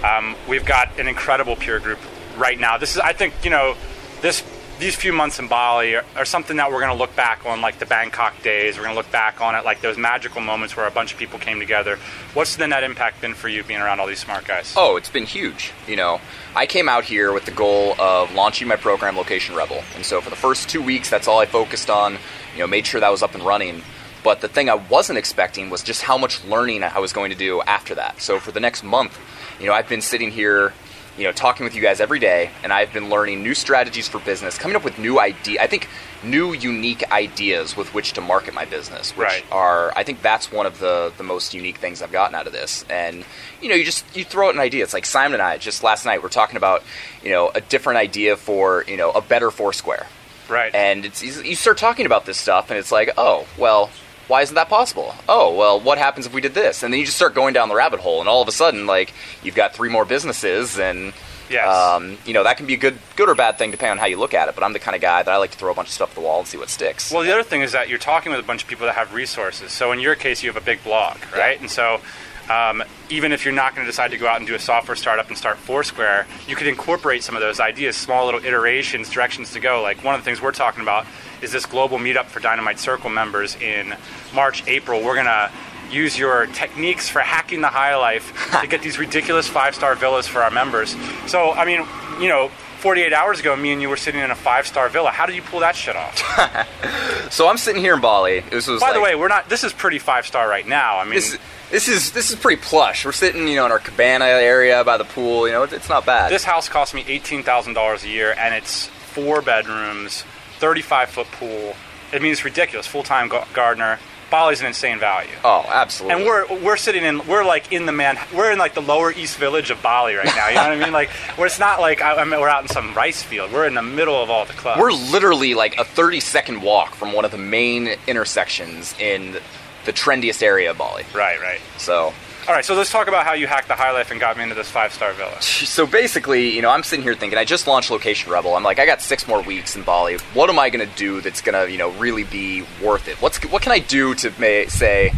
Um, 0.05 0.35
we've 0.49 0.65
got 0.65 0.99
an 0.99 1.09
incredible 1.09 1.57
peer 1.57 1.79
group 1.79 1.99
right 2.37 2.59
now. 2.59 2.79
This 2.79 2.97
is, 2.97 2.99
I 2.99 3.13
think, 3.13 3.35
you 3.45 3.51
know, 3.51 3.77
this 4.21 4.43
these 4.83 4.97
few 4.97 5.13
months 5.13 5.39
in 5.39 5.47
Bali 5.47 5.95
are, 5.95 6.05
are 6.17 6.25
something 6.25 6.57
that 6.57 6.73
we're 6.73 6.81
going 6.81 6.93
to 6.93 6.99
look 6.99 7.15
back 7.15 7.47
on, 7.47 7.61
like 7.61 7.79
the 7.79 7.87
Bangkok 7.87 8.43
days. 8.43 8.77
We're 8.77 8.83
going 8.83 8.95
to 8.95 8.99
look 8.99 9.13
back 9.13 9.41
on 9.41 9.55
it 9.55 9.65
like 9.65 9.81
those 9.81 9.97
magical 9.97 10.41
moments 10.41 10.77
where 10.77 10.87
a 10.89 10.91
bunch 10.91 11.13
of 11.13 11.19
people 11.19 11.39
came 11.39 11.61
together. 11.61 11.99
What's 12.35 12.57
the 12.57 12.67
net 12.67 12.83
impact 12.83 13.21
been 13.21 13.35
for 13.35 13.49
you 13.49 13.63
being 13.63 13.81
around 13.81 14.01
all 14.01 14.09
these 14.09 14.19
smart 14.19 14.45
guys? 14.45 14.75
Oh, 14.77 14.97
it's 14.97 15.09
been 15.09 15.25
huge. 15.25 15.73
You 15.87 15.95
know, 15.95 16.21
I 16.57 16.67
came 16.67 16.89
out 16.89 17.05
here 17.05 17.33
with 17.33 17.45
the 17.45 17.53
goal 17.53 17.95
of 18.01 18.35
launching 18.35 18.67
my 18.67 18.77
program, 18.77 19.17
Location 19.17 19.55
Rebel, 19.55 19.85
and 19.95 20.05
so 20.05 20.21
for 20.21 20.31
the 20.31 20.37
first 20.37 20.69
two 20.69 20.83
weeks, 20.83 21.09
that's 21.09 21.29
all 21.29 21.39
I 21.39 21.47
focused 21.47 21.89
on. 21.89 22.19
You 22.55 22.61
know, 22.61 22.67
made 22.67 22.85
sure 22.85 23.01
that 23.01 23.11
was 23.11 23.23
up 23.23 23.35
and 23.35 23.45
running. 23.45 23.83
But 24.25 24.41
the 24.41 24.49
thing 24.49 24.69
I 24.69 24.75
wasn't 24.75 25.19
expecting 25.19 25.71
was 25.71 25.83
just 25.83 26.03
how 26.03 26.17
much 26.17 26.45
learning 26.45 26.85
I 26.85 26.99
was 26.99 27.13
going 27.13 27.31
to 27.31 27.37
do 27.37 27.61
after 27.63 27.95
that. 27.97 28.21
So 28.21 28.39
for 28.39 28.53
the 28.53 28.61
next 28.61 28.85
month, 28.85 29.19
you 29.59 29.67
know, 29.67 29.73
I've 29.73 29.89
been 29.89 30.01
sitting 30.01 30.31
here, 30.31 30.73
you 31.19 31.25
know, 31.25 31.33
talking 31.33 31.65
with 31.65 31.75
you 31.75 31.83
guys 31.83 32.01
every 32.01 32.19
day, 32.19 32.51
and 32.63 32.73
I've 32.73 32.93
been 32.93 33.11
learning 33.11 33.43
new 33.43 33.55
strategies 33.55 34.09
for 34.09 34.19
business, 34.19 34.57
coming 34.57 34.77
up 34.77 34.83
with 34.85 34.99
new 34.99 35.21
idea. 35.21 35.61
I 35.61 35.67
think 35.67 35.89
new, 36.25 36.53
unique 36.53 37.11
ideas 37.13 37.77
with 37.77 37.93
which 37.93 38.13
to 38.15 38.21
market 38.21 38.55
my 38.55 38.65
business, 38.65 39.11
which 39.17 39.27
Right. 39.27 39.45
are 39.53 39.93
I 39.97 40.05
think 40.05 40.23
that's 40.23 40.51
one 40.51 40.65
of 40.67 40.79
the 40.79 41.13
the 41.19 41.23
most 41.25 41.53
unique 41.53 41.79
things 41.79 42.01
I've 42.01 42.13
gotten 42.13 42.35
out 42.35 42.47
of 42.47 42.53
this. 42.53 42.85
And 42.89 43.25
you 43.61 43.69
know, 43.69 43.75
you 43.75 43.85
just 43.85 44.05
you 44.17 44.25
throw 44.25 44.49
out 44.49 44.55
an 44.55 44.61
idea. 44.61 44.83
It's 44.85 44.95
like 44.95 45.05
Simon 45.05 45.35
and 45.35 45.43
I 45.43 45.59
just 45.59 45.83
last 45.83 46.07
night 46.07 46.23
we're 46.23 46.29
talking 46.31 46.57
about 46.57 46.83
you 47.23 47.31
know 47.31 47.51
a 47.55 47.61
different 47.61 47.99
idea 47.99 48.37
for 48.37 48.85
you 48.89 48.97
know 48.97 49.11
a 49.11 49.21
better 49.21 49.51
Foursquare, 49.51 50.07
right. 50.49 50.75
and 50.75 51.05
it's 51.05 51.23
you 51.23 51.55
start 51.57 51.77
talking 51.79 52.07
about 52.07 52.25
this 52.25 52.39
stuff, 52.39 52.71
and 52.71 52.79
it's 52.79 52.93
like 52.93 53.11
oh 53.19 53.47
well. 53.59 53.91
Why 54.33 54.41
isn't 54.41 54.55
that 54.55 54.71
possible? 54.71 55.15
Oh, 55.29 55.55
well, 55.55 55.79
what 55.79 55.99
happens 55.99 56.25
if 56.25 56.33
we 56.33 56.41
did 56.41 56.55
this? 56.55 56.83
And 56.83 56.91
then 56.91 56.99
you 57.01 57.05
just 57.05 57.19
start 57.19 57.35
going 57.35 57.53
down 57.53 57.69
the 57.69 57.75
rabbit 57.75 58.01
hole, 58.01 58.21
and 58.21 58.31
all 58.31 58.41
of 58.41 58.49
a 58.49 58.53
sudden, 58.53 58.87
like, 58.87 59.13
you've 59.43 59.55
got 59.55 59.75
three 59.75 59.91
more 59.91 60.07
businesses, 60.07 60.79
and 60.79 61.13
Yes. 61.51 61.69
um, 61.69 62.17
you 62.25 62.33
know 62.33 62.43
that 62.45 62.57
can 62.57 62.65
be 62.65 62.73
a 62.73 62.79
good, 62.79 62.97
good 63.15 63.29
or 63.29 63.35
bad 63.35 63.59
thing 63.59 63.71
depending 63.71 63.91
on 63.93 63.99
how 63.99 64.07
you 64.07 64.17
look 64.17 64.33
at 64.33 64.49
it. 64.49 64.55
But 64.55 64.65
I'm 64.65 64.73
the 64.73 64.79
kind 64.79 64.95
of 64.95 65.03
guy 65.03 65.23
that 65.23 65.31
I 65.31 65.37
like 65.37 65.51
to 65.51 65.59
throw 65.59 65.71
a 65.71 65.75
bunch 65.75 65.89
of 65.89 65.93
stuff 65.93 66.09
at 66.09 66.15
the 66.15 66.23
wall 66.23 66.39
and 66.39 66.49
see 66.49 66.57
what 66.57 66.71
sticks. 66.71 67.13
Well, 67.13 67.23
the 67.23 67.31
other 67.31 67.43
thing 67.43 67.61
is 67.61 67.73
that 67.73 67.91
you're 67.91 67.99
talking 67.99 68.33
with 68.33 68.41
a 68.41 68.43
bunch 68.43 68.63
of 68.63 68.69
people 68.71 68.87
that 68.87 68.95
have 68.95 69.13
resources. 69.13 69.71
So 69.71 69.93
in 69.93 70.01
your 70.01 70.15
case, 70.15 70.43
you 70.43 70.49
have 70.49 70.57
a 70.57 70.65
big 70.65 70.83
blog, 70.83 71.19
right? 71.37 71.57
Yeah. 71.57 71.61
And 71.61 71.71
so 71.71 72.01
um, 72.49 72.83
even 73.11 73.33
if 73.33 73.45
you're 73.45 73.55
not 73.55 73.75
going 73.75 73.85
to 73.85 73.91
decide 73.91 74.11
to 74.11 74.19
go 74.19 74.27
out 74.27 74.39
and 74.39 74.47
do 74.47 74.55
a 74.55 74.59
software 74.59 74.97
startup 74.97 75.29
and 75.29 75.39
start 75.39 75.59
Foursquare, 75.59 76.27
you 76.49 76.57
could 76.57 76.67
incorporate 76.67 77.23
some 77.23 77.37
of 77.37 77.41
those 77.41 77.61
ideas, 77.61 77.97
small 77.97 78.25
little 78.25 78.45
iterations, 78.45 79.11
directions 79.11 79.53
to 79.53 79.61
go. 79.61 79.83
Like 79.83 80.03
one 80.03 80.15
of 80.15 80.21
the 80.21 80.25
things 80.25 80.41
we're 80.41 80.53
talking 80.53 80.83
about 80.83 81.07
is 81.41 81.53
this 81.53 81.67
global 81.67 81.99
meetup 81.99 82.27
for 82.27 82.41
Dynamite 82.41 82.79
Circle 82.79 83.11
members 83.11 83.57
in 83.57 83.95
March, 84.35 84.67
April. 84.67 85.03
We're 85.03 85.15
going 85.15 85.27
to 85.27 85.51
use 85.91 86.19
your 86.19 86.47
techniques 86.47 87.09
for 87.09 87.21
hacking 87.21 87.61
the 87.61 87.69
high 87.69 87.97
life 87.97 88.33
to 88.61 88.67
get 88.67 88.83
these 88.83 88.99
ridiculous 88.99 89.47
five 89.49 89.75
star 89.75 89.95
villas 89.95 90.27
for 90.27 90.43
our 90.43 90.51
members. 90.51 90.97
So, 91.27 91.53
I 91.53 91.65
mean, 91.65 91.87
you 92.21 92.29
know, 92.29 92.49
48 92.83 93.13
hours 93.13 93.39
ago, 93.39 93.55
me 93.55 93.73
and 93.73 93.81
you 93.81 93.89
were 93.89 93.97
sitting 93.97 94.21
in 94.21 94.33
a 94.33 94.35
five 94.35 94.67
star 94.67 94.89
villa. 94.89 95.11
How 95.11 95.27
did 95.27 95.37
you 95.37 95.43
pull 95.43 95.61
that 95.61 95.77
shit 95.77 95.95
off? 95.95 97.31
so 97.31 97.47
I'm 97.49 97.57
sitting 97.57 97.81
here 97.81 97.95
in 97.95 98.01
Bali. 98.01 98.41
This 98.41 98.67
was 98.67 98.81
By 98.81 98.93
the 98.93 99.01
way, 99.01 99.15
we're 99.15 99.29
not. 99.29 99.49
This 99.49 99.63
is 99.63 99.73
pretty 99.73 100.01
five 100.01 100.27
star 100.27 100.49
right 100.49 100.67
now. 100.67 100.99
I 100.99 101.05
mean, 101.05 101.15
This 101.15 101.39
this 101.73 101.89
is 101.89 102.13
this 102.13 102.31
is 102.31 102.37
pretty 102.37 102.63
plush. 102.63 103.05
We're 103.05 103.13
sitting, 103.13 103.49
you 103.49 103.57
know, 103.57 103.67
in 103.67 103.73
our 103.73 103.79
cabana 103.81 104.27
area 104.27 104.85
by 104.85 104.99
the 104.99 105.05
pool. 105.05 105.47
You 105.49 105.55
know, 105.55 105.63
it's, 105.65 105.73
it's 105.73 105.89
not 105.89 106.07
bad. 106.07 106.31
this 106.31 106.45
house 106.45 106.69
cost 106.69 106.95
me 106.95 107.03
eighteen 107.09 107.43
thousand 107.43 107.73
dollars 107.75 108.05
a 108.05 108.09
year, 108.09 108.35
and 108.39 108.55
it's 108.55 108.87
four 108.87 109.43
bedrooms, 109.43 110.25
thirty-five 110.59 111.11
foot 111.11 111.27
pool. 111.33 111.75
I 112.13 112.19
mean, 112.19 112.31
it's 112.31 112.45
ridiculous. 112.45 112.87
Full 112.87 113.03
time 113.03 113.29
gardener. 113.53 113.99
Bali's 114.31 114.61
an 114.61 114.67
insane 114.67 114.99
value. 114.99 115.29
oh, 115.45 115.63
absolutely. 115.69 116.17
And 116.17 116.27
we're 116.27 116.61
we're 116.63 116.79
sitting 116.79 117.05
in 117.05 117.27
we're 117.27 117.45
like 117.45 117.71
in 117.71 117.85
the 117.85 117.93
man 117.93 118.17
we're 118.35 118.51
in 118.51 118.59
like 118.59 118.73
the 118.73 118.81
lower 118.81 119.13
east 119.13 119.37
village 119.37 119.71
of 119.71 119.83
Bali 119.83 120.15
right 120.15 120.25
now. 120.25 120.49
You 120.49 120.55
know 120.55 120.63
what 120.63 120.73
I 120.73 120.85
mean? 120.85 120.93
Like 120.93 121.11
where 121.37 121.47
it's 121.47 121.59
not 121.59 121.81
like 121.81 122.01
I, 122.01 122.15
I 122.15 122.25
mean, 122.25 122.41
we're 122.41 122.49
out 122.49 122.63
in 122.63 122.69
some 122.69 122.95
rice 122.95 123.23
field. 123.23 123.53
We're 123.53 123.67
in 123.67 123.75
the 123.75 123.83
middle 123.83 124.23
of 124.23 124.31
all 124.31 124.47
the 124.47 124.55
clubs. 124.55 124.81
we're 124.81 124.93
literally 124.93 125.53
like 125.53 125.77
a 125.77 125.85
30 125.85 126.21
second 126.21 126.63
walk 126.63 126.95
from 126.95 127.13
one 127.13 127.27
of 127.27 127.31
the 127.31 127.37
main 127.37 127.91
intersections 128.07 128.95
in 128.99 129.37
the 129.85 129.93
trendiest 129.93 130.43
area 130.43 130.71
of 130.71 130.79
Bali. 130.79 131.05
right, 131.15 131.41
right. 131.41 131.61
So, 131.79 132.13
All 132.49 132.55
right, 132.55 132.65
so 132.65 132.75
let's 132.75 132.91
talk 132.91 133.09
about 133.09 133.25
how 133.25 133.35
you 133.35 133.47
hacked 133.47 133.69
the 133.69 133.75
high 133.75 133.93
life 133.93 134.11
and 134.11 134.19
got 134.21 134.37
me 134.37 134.43
into 134.43 134.55
this 134.55 134.69
five 134.69 134.93
star 134.93 135.13
villa. 135.13 135.37
so 135.43 135.87
basically, 135.87 136.51
you 136.51 136.63
know, 136.63 136.71
I'm 136.71 136.83
sitting 136.83 137.03
here 137.03 137.15
thinking, 137.15 137.39
I 137.39 137.45
just 137.45 137.67
launched 137.67 137.91
Location 137.91 138.31
Rebel. 138.33 138.55
I'm 138.57 138.63
like, 138.65 138.79
I 138.79 138.87
got 138.87 139.01
six 139.01 139.27
more 139.29 139.43
weeks 139.43 139.77
in 139.77 139.83
Bali. 139.83 140.17
What 140.35 140.51
am 140.51 140.59
I 140.59 140.71
going 140.71 140.89
to 140.89 140.97
do 140.97 141.21
that's 141.21 141.41
going 141.41 141.55
to, 141.67 141.71
you 141.71 141.79
know, 141.79 141.91
really 141.93 142.25
be 142.25 142.65
worth 142.83 143.09
it? 143.09 143.21
What's 143.23 143.39
what 143.51 143.63
can 143.63 143.73
I 143.73 143.79
do 143.79 144.15
to 144.17 144.31
ma- 144.39 144.69
say 144.69 145.13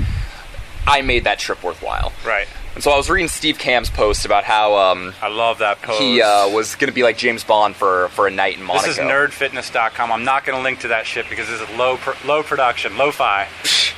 I 0.86 1.00
made 1.02 1.24
that 1.24 1.38
trip 1.38 1.62
worthwhile? 1.62 2.12
Right. 2.26 2.46
And 2.74 2.82
so 2.82 2.90
I 2.90 2.96
was 2.96 3.08
reading 3.08 3.28
Steve 3.28 3.56
Kamb's 3.56 3.88
post 3.88 4.24
about 4.26 4.42
how 4.42 4.76
um, 4.76 5.14
I 5.22 5.28
love 5.28 5.58
that 5.58 5.80
pose. 5.80 5.96
he 5.96 6.20
uh, 6.20 6.48
was 6.48 6.74
going 6.74 6.88
to 6.88 6.94
be 6.94 7.04
like 7.04 7.16
James 7.16 7.44
Bond 7.44 7.76
for 7.76 8.08
for 8.08 8.26
a 8.26 8.30
night 8.32 8.56
in 8.58 8.64
Monaco. 8.64 8.88
This 8.88 8.98
is 8.98 9.04
nerdfitness.com. 9.04 10.10
I'm 10.10 10.24
not 10.24 10.44
going 10.44 10.58
to 10.58 10.62
link 10.62 10.80
to 10.80 10.88
that 10.88 11.06
shit 11.06 11.30
because 11.30 11.48
this 11.48 11.60
is 11.60 11.70
low 11.78 11.96
pr- 11.98 12.26
low 12.26 12.42
production, 12.42 12.98
lo-fi. 12.98 13.46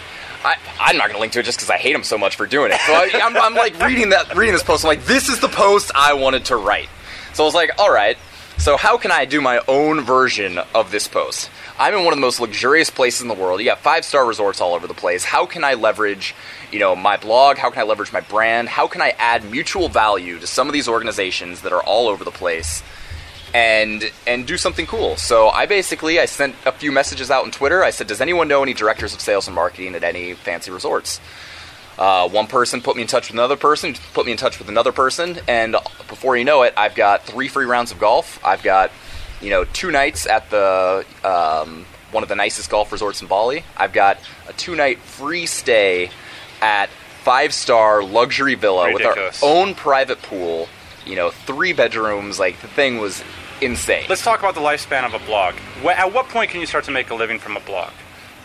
I, 0.46 0.56
I'm 0.78 0.96
not 0.96 1.08
going 1.08 1.16
to 1.16 1.20
link 1.20 1.32
to 1.32 1.40
it 1.40 1.42
just 1.42 1.58
because 1.58 1.70
I 1.70 1.76
hate 1.76 1.94
him 1.94 2.04
so 2.04 2.16
much 2.16 2.36
for 2.36 2.46
doing 2.46 2.70
it. 2.72 2.80
So 2.80 2.92
I, 2.92 3.10
I'm, 3.22 3.36
I'm 3.36 3.54
like 3.54 3.78
reading 3.80 4.10
that, 4.10 4.36
reading 4.36 4.54
this 4.54 4.62
post. 4.62 4.84
I'm 4.84 4.88
like, 4.88 5.04
this 5.04 5.28
is 5.28 5.40
the 5.40 5.48
post 5.48 5.90
I 5.94 6.14
wanted 6.14 6.44
to 6.46 6.56
write. 6.56 6.88
So 7.34 7.42
I 7.42 7.46
was 7.46 7.54
like, 7.54 7.70
all 7.78 7.92
right. 7.92 8.16
So 8.58 8.76
how 8.76 8.96
can 8.96 9.10
I 9.10 9.26
do 9.26 9.40
my 9.40 9.60
own 9.68 10.00
version 10.00 10.58
of 10.74 10.90
this 10.90 11.08
post? 11.08 11.50
I'm 11.78 11.92
in 11.92 12.04
one 12.04 12.14
of 12.14 12.16
the 12.16 12.22
most 12.22 12.40
luxurious 12.40 12.88
places 12.88 13.20
in 13.20 13.28
the 13.28 13.34
world. 13.34 13.60
You 13.60 13.66
got 13.66 13.80
five 13.80 14.04
star 14.04 14.24
resorts 14.24 14.60
all 14.60 14.74
over 14.74 14.86
the 14.86 14.94
place. 14.94 15.24
How 15.24 15.44
can 15.44 15.62
I 15.62 15.74
leverage, 15.74 16.34
you 16.72 16.78
know, 16.78 16.96
my 16.96 17.18
blog? 17.18 17.58
How 17.58 17.68
can 17.68 17.80
I 17.80 17.84
leverage 17.84 18.12
my 18.12 18.22
brand? 18.22 18.68
How 18.68 18.86
can 18.86 19.02
I 19.02 19.10
add 19.18 19.44
mutual 19.50 19.88
value 19.88 20.38
to 20.38 20.46
some 20.46 20.68
of 20.68 20.72
these 20.72 20.88
organizations 20.88 21.62
that 21.62 21.72
are 21.72 21.82
all 21.82 22.08
over 22.08 22.24
the 22.24 22.30
place? 22.30 22.82
And 23.54 24.10
and 24.26 24.46
do 24.46 24.56
something 24.56 24.86
cool. 24.86 25.16
So 25.16 25.48
I 25.48 25.66
basically 25.66 26.18
I 26.20 26.26
sent 26.26 26.54
a 26.64 26.72
few 26.72 26.92
messages 26.92 27.30
out 27.30 27.44
on 27.44 27.50
Twitter. 27.50 27.82
I 27.84 27.90
said, 27.90 28.06
"Does 28.06 28.20
anyone 28.20 28.48
know 28.48 28.62
any 28.62 28.74
directors 28.74 29.14
of 29.14 29.20
sales 29.20 29.46
and 29.46 29.54
marketing 29.54 29.94
at 29.94 30.04
any 30.04 30.34
fancy 30.34 30.70
resorts?" 30.70 31.20
Uh, 31.98 32.28
one 32.28 32.46
person 32.46 32.82
put 32.82 32.94
me 32.94 33.02
in 33.02 33.08
touch 33.08 33.28
with 33.28 33.34
another 33.34 33.56
person, 33.56 33.94
put 34.12 34.26
me 34.26 34.32
in 34.32 34.36
touch 34.38 34.58
with 34.58 34.68
another 34.68 34.92
person, 34.92 35.38
and 35.48 35.76
before 36.08 36.36
you 36.36 36.44
know 36.44 36.62
it, 36.62 36.74
I've 36.76 36.94
got 36.94 37.24
three 37.24 37.48
free 37.48 37.64
rounds 37.64 37.90
of 37.90 37.98
golf. 37.98 38.38
I've 38.44 38.62
got 38.62 38.90
you 39.40 39.50
know 39.50 39.64
two 39.64 39.90
nights 39.90 40.26
at 40.26 40.50
the 40.50 41.04
um, 41.24 41.86
one 42.10 42.22
of 42.22 42.28
the 42.28 42.36
nicest 42.36 42.68
golf 42.70 42.92
resorts 42.92 43.22
in 43.22 43.28
Bali. 43.28 43.64
I've 43.76 43.92
got 43.92 44.18
a 44.48 44.52
two 44.52 44.74
night 44.76 44.98
free 44.98 45.46
stay 45.46 46.10
at 46.60 46.90
five 47.22 47.54
star 47.54 48.02
luxury 48.02 48.54
villa 48.54 48.86
Ridiculous. 48.86 49.40
with 49.40 49.50
our 49.50 49.56
own 49.56 49.74
private 49.74 50.20
pool. 50.22 50.68
You 51.06 51.16
know, 51.16 51.30
three 51.30 51.72
bedrooms. 51.72 52.38
Like 52.38 52.60
the 52.60 52.68
thing 52.68 52.98
was 52.98 53.22
insane. 53.60 54.06
Let's 54.08 54.22
talk 54.22 54.40
about 54.40 54.54
the 54.54 54.60
lifespan 54.60 55.04
of 55.06 55.14
a 55.14 55.24
blog. 55.24 55.54
At 55.84 56.12
what 56.12 56.28
point 56.28 56.50
can 56.50 56.60
you 56.60 56.66
start 56.66 56.84
to 56.84 56.90
make 56.90 57.10
a 57.10 57.14
living 57.14 57.38
from 57.38 57.56
a 57.56 57.60
blog? 57.60 57.92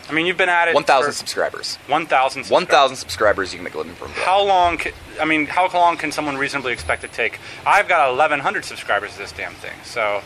I 0.10 0.14
mean, 0.14 0.26
you've 0.26 0.38
been 0.38 0.50
at 0.50 0.68
it. 0.68 0.74
One 0.74 0.84
thousand 0.84 1.14
subscribers. 1.14 1.78
1,000 1.88 2.48
One 2.48 2.66
thousand 2.66 2.98
subscribers, 2.98 3.54
you 3.54 3.58
can 3.60 3.64
make 3.64 3.76
a 3.76 3.78
living 3.78 3.94
from. 3.96 4.10
How 4.12 4.44
long? 4.44 4.78
Ca- 4.78 4.92
I 5.22 5.26
mean, 5.26 5.46
how 5.46 5.70
long 5.70 5.96
can 5.96 6.12
someone 6.12 6.38
reasonably 6.38 6.74
expect 6.74 7.02
to 7.04 7.08
take? 7.08 7.40
I've 7.66 7.88
got 7.88 8.10
1,100 8.10 8.66
subscribers 8.66 9.14
to 9.14 9.20
this 9.20 9.32
damn 9.32 9.54
thing, 9.54 9.78
so 9.84 10.22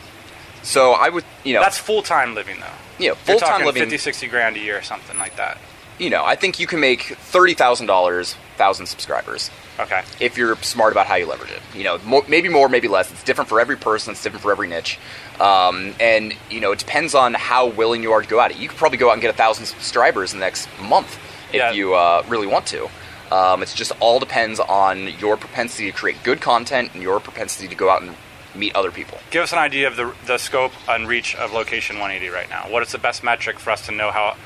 So 0.63 0.94
I 0.94 1.10
would, 1.10 1.24
you 1.44 1.54
know, 1.54 1.62
that's 1.62 1.77
full 1.77 2.01
time 2.01 2.34
living 2.34 2.60
though. 2.60 3.04
you 3.04 3.10
know, 3.10 3.15
full 3.15 3.38
time 3.39 3.63
living. 3.65 3.84
50, 3.84 3.98
60 3.98 4.27
grand 4.27 4.56
a 4.56 4.60
year, 4.60 4.80
or 4.80 4.82
something 4.82 5.18
like 5.20 5.36
that. 5.36 5.58
You 6.00 6.10
know, 6.10 6.25
I 6.25 6.36
think 6.36 6.60
you 6.60 6.65
can 6.68 6.80
make 6.80 7.01
thirty 7.04 7.54
thousand 7.54 7.86
dollars, 7.86 8.36
thousand 8.58 8.88
subscribers, 8.88 9.51
Okay. 9.79 10.03
if 10.20 10.38
you're 10.38 10.55
smart 10.58 10.94
about 10.94 11.05
how 11.08 11.15
you 11.15 11.25
leverage 11.25 11.51
it. 11.51 11.62
You 11.75 11.84
know, 11.84 11.98
more, 12.05 12.24
maybe 12.27 12.48
more, 12.50 12.70
maybe 12.70 12.88
less. 12.88 13.12
It's 13.12 13.24
different 13.24 13.50
for 13.50 13.60
every 13.60 13.75
person. 13.75 14.12
It's 14.12 14.24
different 14.24 14.41
for 14.44 14.51
every 14.51 14.67
niche, 14.67 14.98
um, 15.39 15.94
and 16.00 16.34
you 16.50 16.60
know, 16.62 16.72
it 16.72 16.79
depends 16.79 17.13
on 17.15 17.34
how 17.34 17.67
willing 17.67 18.01
you 18.03 18.12
are 18.13 18.22
to 18.22 18.27
go 18.27 18.39
at 18.39 18.51
it. 18.51 18.58
You 18.58 18.70
could 18.70 18.77
probably 18.77 18.98
go 18.98 19.10
out 19.10 19.13
and 19.13 19.22
get 19.22 19.34
a 19.34 19.38
thousand 19.38 19.65
subscribers 19.65 20.34
in 20.34 20.39
the 20.39 20.46
next 20.46 20.70
month 20.82 21.17
if 21.50 21.55
Yeah. 21.55 21.72
you 21.72 21.94
uh, 21.94 22.24
really 22.27 22.48
want 22.48 22.65
to. 22.67 22.89
Um, 23.32 23.63
it's 23.63 23.74
just 23.74 23.91
all 24.00 24.20
depends 24.20 24.60
on 24.60 25.08
your 25.20 25.36
propensity 25.36 25.91
to 25.91 25.98
create 25.98 26.17
good 26.24 26.41
content 26.41 26.91
and 26.94 27.01
your 27.01 27.20
propensity 27.20 27.67
to 27.67 27.75
go 27.75 27.89
out 27.89 28.01
and 28.03 28.15
meet 28.53 28.74
other 28.75 28.91
people. 28.91 29.17
Give 29.32 29.44
us 29.44 29.51
an 29.51 29.58
idea 29.60 29.88
of 29.88 29.96
the, 29.98 30.13
the 30.27 30.38
scope 30.38 30.72
and 30.88 31.08
reach 31.08 31.36
of 31.36 31.51
Location 31.51 31.98
180 31.98 32.32
right 32.34 32.50
now. 32.50 32.70
What 32.72 32.84
is 32.84 32.91
the 32.91 32.98
best 33.00 33.24
metric 33.24 33.60
for 33.60 33.72
us 33.72 33.86
to 33.88 33.91
know 33.91 34.12
how 34.12 34.38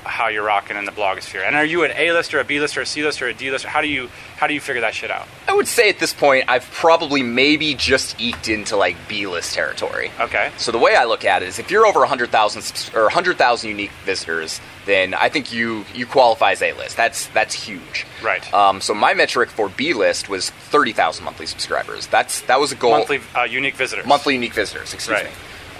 how 0.00 0.28
you're 0.28 0.44
rocking 0.44 0.76
in 0.76 0.84
the 0.84 0.92
blogosphere? 0.92 1.46
And 1.46 1.54
are 1.56 1.64
you 1.64 1.84
an 1.84 1.92
A 1.96 2.12
lister, 2.12 2.40
a 2.40 2.44
B 2.44 2.60
lister, 2.60 2.80
a 2.80 2.86
C 2.86 3.02
lister, 3.04 3.26
a 3.26 3.34
D 3.34 3.50
lister? 3.50 3.68
How 3.68 3.80
do 3.80 3.88
you 3.88 4.08
how 4.38 4.46
do 4.46 4.54
you 4.54 4.60
figure 4.60 4.80
that 4.80 4.94
shit 4.94 5.10
out? 5.10 5.26
I 5.46 5.54
would 5.54 5.68
say 5.68 5.88
at 5.88 5.98
this 5.98 6.12
point, 6.12 6.44
I've 6.48 6.68
probably 6.72 7.22
maybe 7.22 7.74
just 7.74 8.20
eked 8.20 8.48
into 8.48 8.76
like 8.76 8.96
B 9.08 9.26
list 9.26 9.54
territory. 9.54 10.10
Okay. 10.20 10.50
So 10.58 10.72
the 10.72 10.78
way 10.78 10.96
I 10.96 11.04
look 11.04 11.24
at 11.24 11.42
it 11.42 11.48
is, 11.48 11.58
if 11.58 11.70
you're 11.70 11.86
over 11.86 12.00
100,000 12.00 12.62
subs- 12.62 12.90
or 12.94 13.02
100,000 13.04 13.68
unique 13.68 13.92
visitors, 14.04 14.60
then 14.86 15.14
I 15.14 15.28
think 15.28 15.52
you 15.52 15.84
you 15.94 16.06
qualify 16.06 16.52
as 16.52 16.62
A 16.62 16.72
list. 16.72 16.96
That's 16.96 17.26
that's 17.28 17.54
huge. 17.54 18.06
Right. 18.22 18.52
Um, 18.52 18.80
so 18.80 18.94
my 18.94 19.14
metric 19.14 19.50
for 19.50 19.68
B 19.68 19.92
list 19.94 20.28
was 20.28 20.50
30,000 20.50 21.24
monthly 21.24 21.46
subscribers. 21.46 22.06
That's 22.08 22.40
that 22.42 22.58
was 22.58 22.72
a 22.72 22.76
goal. 22.76 22.90
Monthly 22.92 23.20
uh, 23.36 23.42
unique 23.44 23.76
visitors. 23.76 24.06
monthly 24.06 24.34
unique 24.34 24.54
visitors. 24.54 24.92
Excuse 24.94 25.16
Right. 25.18 25.26
me. 25.26 25.30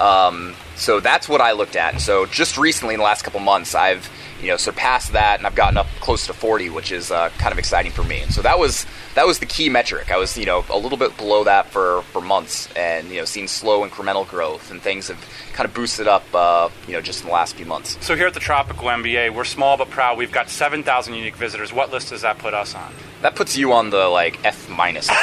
Um, 0.02 0.54
so 0.74 0.98
that's 0.98 1.28
what 1.28 1.40
I 1.40 1.52
looked 1.52 1.76
at. 1.76 1.92
And 1.92 2.02
so 2.02 2.26
just 2.26 2.58
recently, 2.58 2.94
in 2.94 2.98
the 2.98 3.04
last 3.04 3.22
couple 3.22 3.38
months, 3.38 3.74
I've 3.74 4.10
you 4.40 4.48
know 4.48 4.56
surpassed 4.56 5.12
that, 5.12 5.38
and 5.38 5.46
I've 5.46 5.54
gotten 5.54 5.76
up 5.76 5.86
close 6.00 6.26
to 6.26 6.32
40, 6.32 6.70
which 6.70 6.90
is 6.90 7.12
uh, 7.12 7.30
kind 7.38 7.52
of 7.52 7.58
exciting 7.58 7.92
for 7.92 8.02
me. 8.02 8.20
And 8.20 8.32
so 8.32 8.42
that 8.42 8.58
was 8.58 8.84
that 9.14 9.26
was 9.26 9.38
the 9.38 9.46
key 9.46 9.68
metric. 9.68 10.10
I 10.10 10.16
was 10.16 10.36
you 10.36 10.44
know 10.44 10.64
a 10.70 10.76
little 10.76 10.98
bit 10.98 11.16
below 11.16 11.44
that 11.44 11.70
for 11.70 12.02
for 12.10 12.20
months, 12.20 12.68
and 12.74 13.08
you 13.10 13.18
know 13.18 13.24
seen 13.24 13.46
slow 13.46 13.88
incremental 13.88 14.28
growth, 14.28 14.72
and 14.72 14.82
things 14.82 15.06
have 15.06 15.24
kind 15.52 15.68
of 15.68 15.74
boosted 15.74 16.08
up 16.08 16.24
uh, 16.34 16.68
you 16.88 16.94
know 16.94 17.00
just 17.00 17.20
in 17.22 17.28
the 17.28 17.32
last 17.32 17.54
few 17.54 17.66
months. 17.66 17.96
So 18.04 18.16
here 18.16 18.26
at 18.26 18.34
the 18.34 18.40
Tropical 18.40 18.88
MBA, 18.88 19.32
we're 19.32 19.44
small 19.44 19.76
but 19.76 19.90
proud. 19.90 20.18
We've 20.18 20.32
got 20.32 20.50
7,000 20.50 21.14
unique 21.14 21.36
visitors. 21.36 21.72
What 21.72 21.92
list 21.92 22.10
does 22.10 22.22
that 22.22 22.38
put 22.38 22.54
us 22.54 22.74
on? 22.74 22.92
That 23.20 23.36
puts 23.36 23.56
you 23.56 23.72
on 23.72 23.90
the 23.90 24.08
like 24.08 24.44
F 24.44 24.68
minus. 24.68 25.08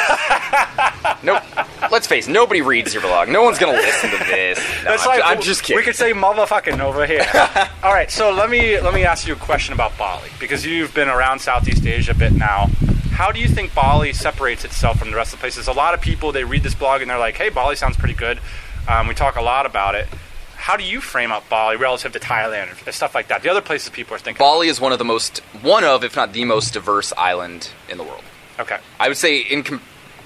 nope. 1.23 1.43
Let's 1.91 2.07
face 2.07 2.27
it, 2.27 2.31
nobody 2.31 2.61
reads 2.61 2.93
your 2.93 3.01
blog. 3.03 3.29
No 3.29 3.43
one's 3.43 3.57
gonna 3.59 3.73
listen 3.77 4.09
to 4.11 4.17
this. 4.17 4.59
No, 4.83 4.91
That's 4.91 5.03
I'm, 5.03 5.07
like- 5.09 5.19
ju- 5.19 5.25
I'm 5.25 5.41
just 5.41 5.63
kidding. 5.63 5.77
We 5.77 5.83
could 5.83 5.95
say 5.95 6.13
motherfucking 6.13 6.79
over 6.79 7.05
here. 7.05 7.25
All 7.83 7.93
right, 7.93 8.09
so 8.09 8.31
let 8.31 8.49
me 8.49 8.79
let 8.79 8.93
me 8.93 9.03
ask 9.05 9.27
you 9.27 9.33
a 9.33 9.37
question 9.37 9.73
about 9.73 9.97
Bali 9.97 10.29
because 10.39 10.65
you've 10.65 10.93
been 10.93 11.09
around 11.09 11.39
Southeast 11.39 11.85
Asia 11.85 12.11
a 12.11 12.15
bit 12.15 12.31
now. 12.33 12.67
How 13.11 13.31
do 13.31 13.39
you 13.41 13.47
think 13.49 13.73
Bali 13.75 14.13
separates 14.13 14.63
itself 14.63 14.97
from 14.99 15.11
the 15.11 15.17
rest 15.17 15.33
of 15.33 15.39
the 15.39 15.41
places? 15.41 15.67
A 15.67 15.73
lot 15.73 15.93
of 15.93 16.01
people 16.01 16.31
they 16.31 16.43
read 16.45 16.63
this 16.63 16.73
blog 16.75 17.01
and 17.01 17.09
they're 17.11 17.19
like, 17.19 17.35
"Hey, 17.35 17.49
Bali 17.49 17.75
sounds 17.75 17.97
pretty 17.97 18.13
good." 18.13 18.39
Um, 18.87 19.07
we 19.07 19.13
talk 19.13 19.35
a 19.35 19.41
lot 19.41 19.65
about 19.65 19.95
it. 19.95 20.07
How 20.55 20.75
do 20.77 20.83
you 20.83 21.01
frame 21.01 21.31
up 21.31 21.47
Bali 21.49 21.75
relative 21.77 22.11
to 22.13 22.19
Thailand 22.19 22.69
and 22.85 22.93
stuff 22.95 23.13
like 23.15 23.27
that? 23.29 23.43
The 23.43 23.49
other 23.49 23.61
places 23.61 23.89
people 23.89 24.15
are 24.15 24.19
thinking. 24.19 24.39
Bali 24.39 24.67
is 24.67 24.79
one 24.79 24.91
of 24.91 24.99
the 24.99 25.05
most, 25.05 25.39
one 25.61 25.83
of, 25.83 26.03
if 26.03 26.15
not 26.15 26.33
the 26.33 26.45
most 26.45 26.73
diverse 26.73 27.11
island 27.17 27.69
in 27.89 27.97
the 27.97 28.03
world. 28.03 28.23
Okay. 28.59 28.77
I 28.99 29.07
would 29.07 29.17
say, 29.17 29.37
in 29.39 29.63
com- 29.63 29.81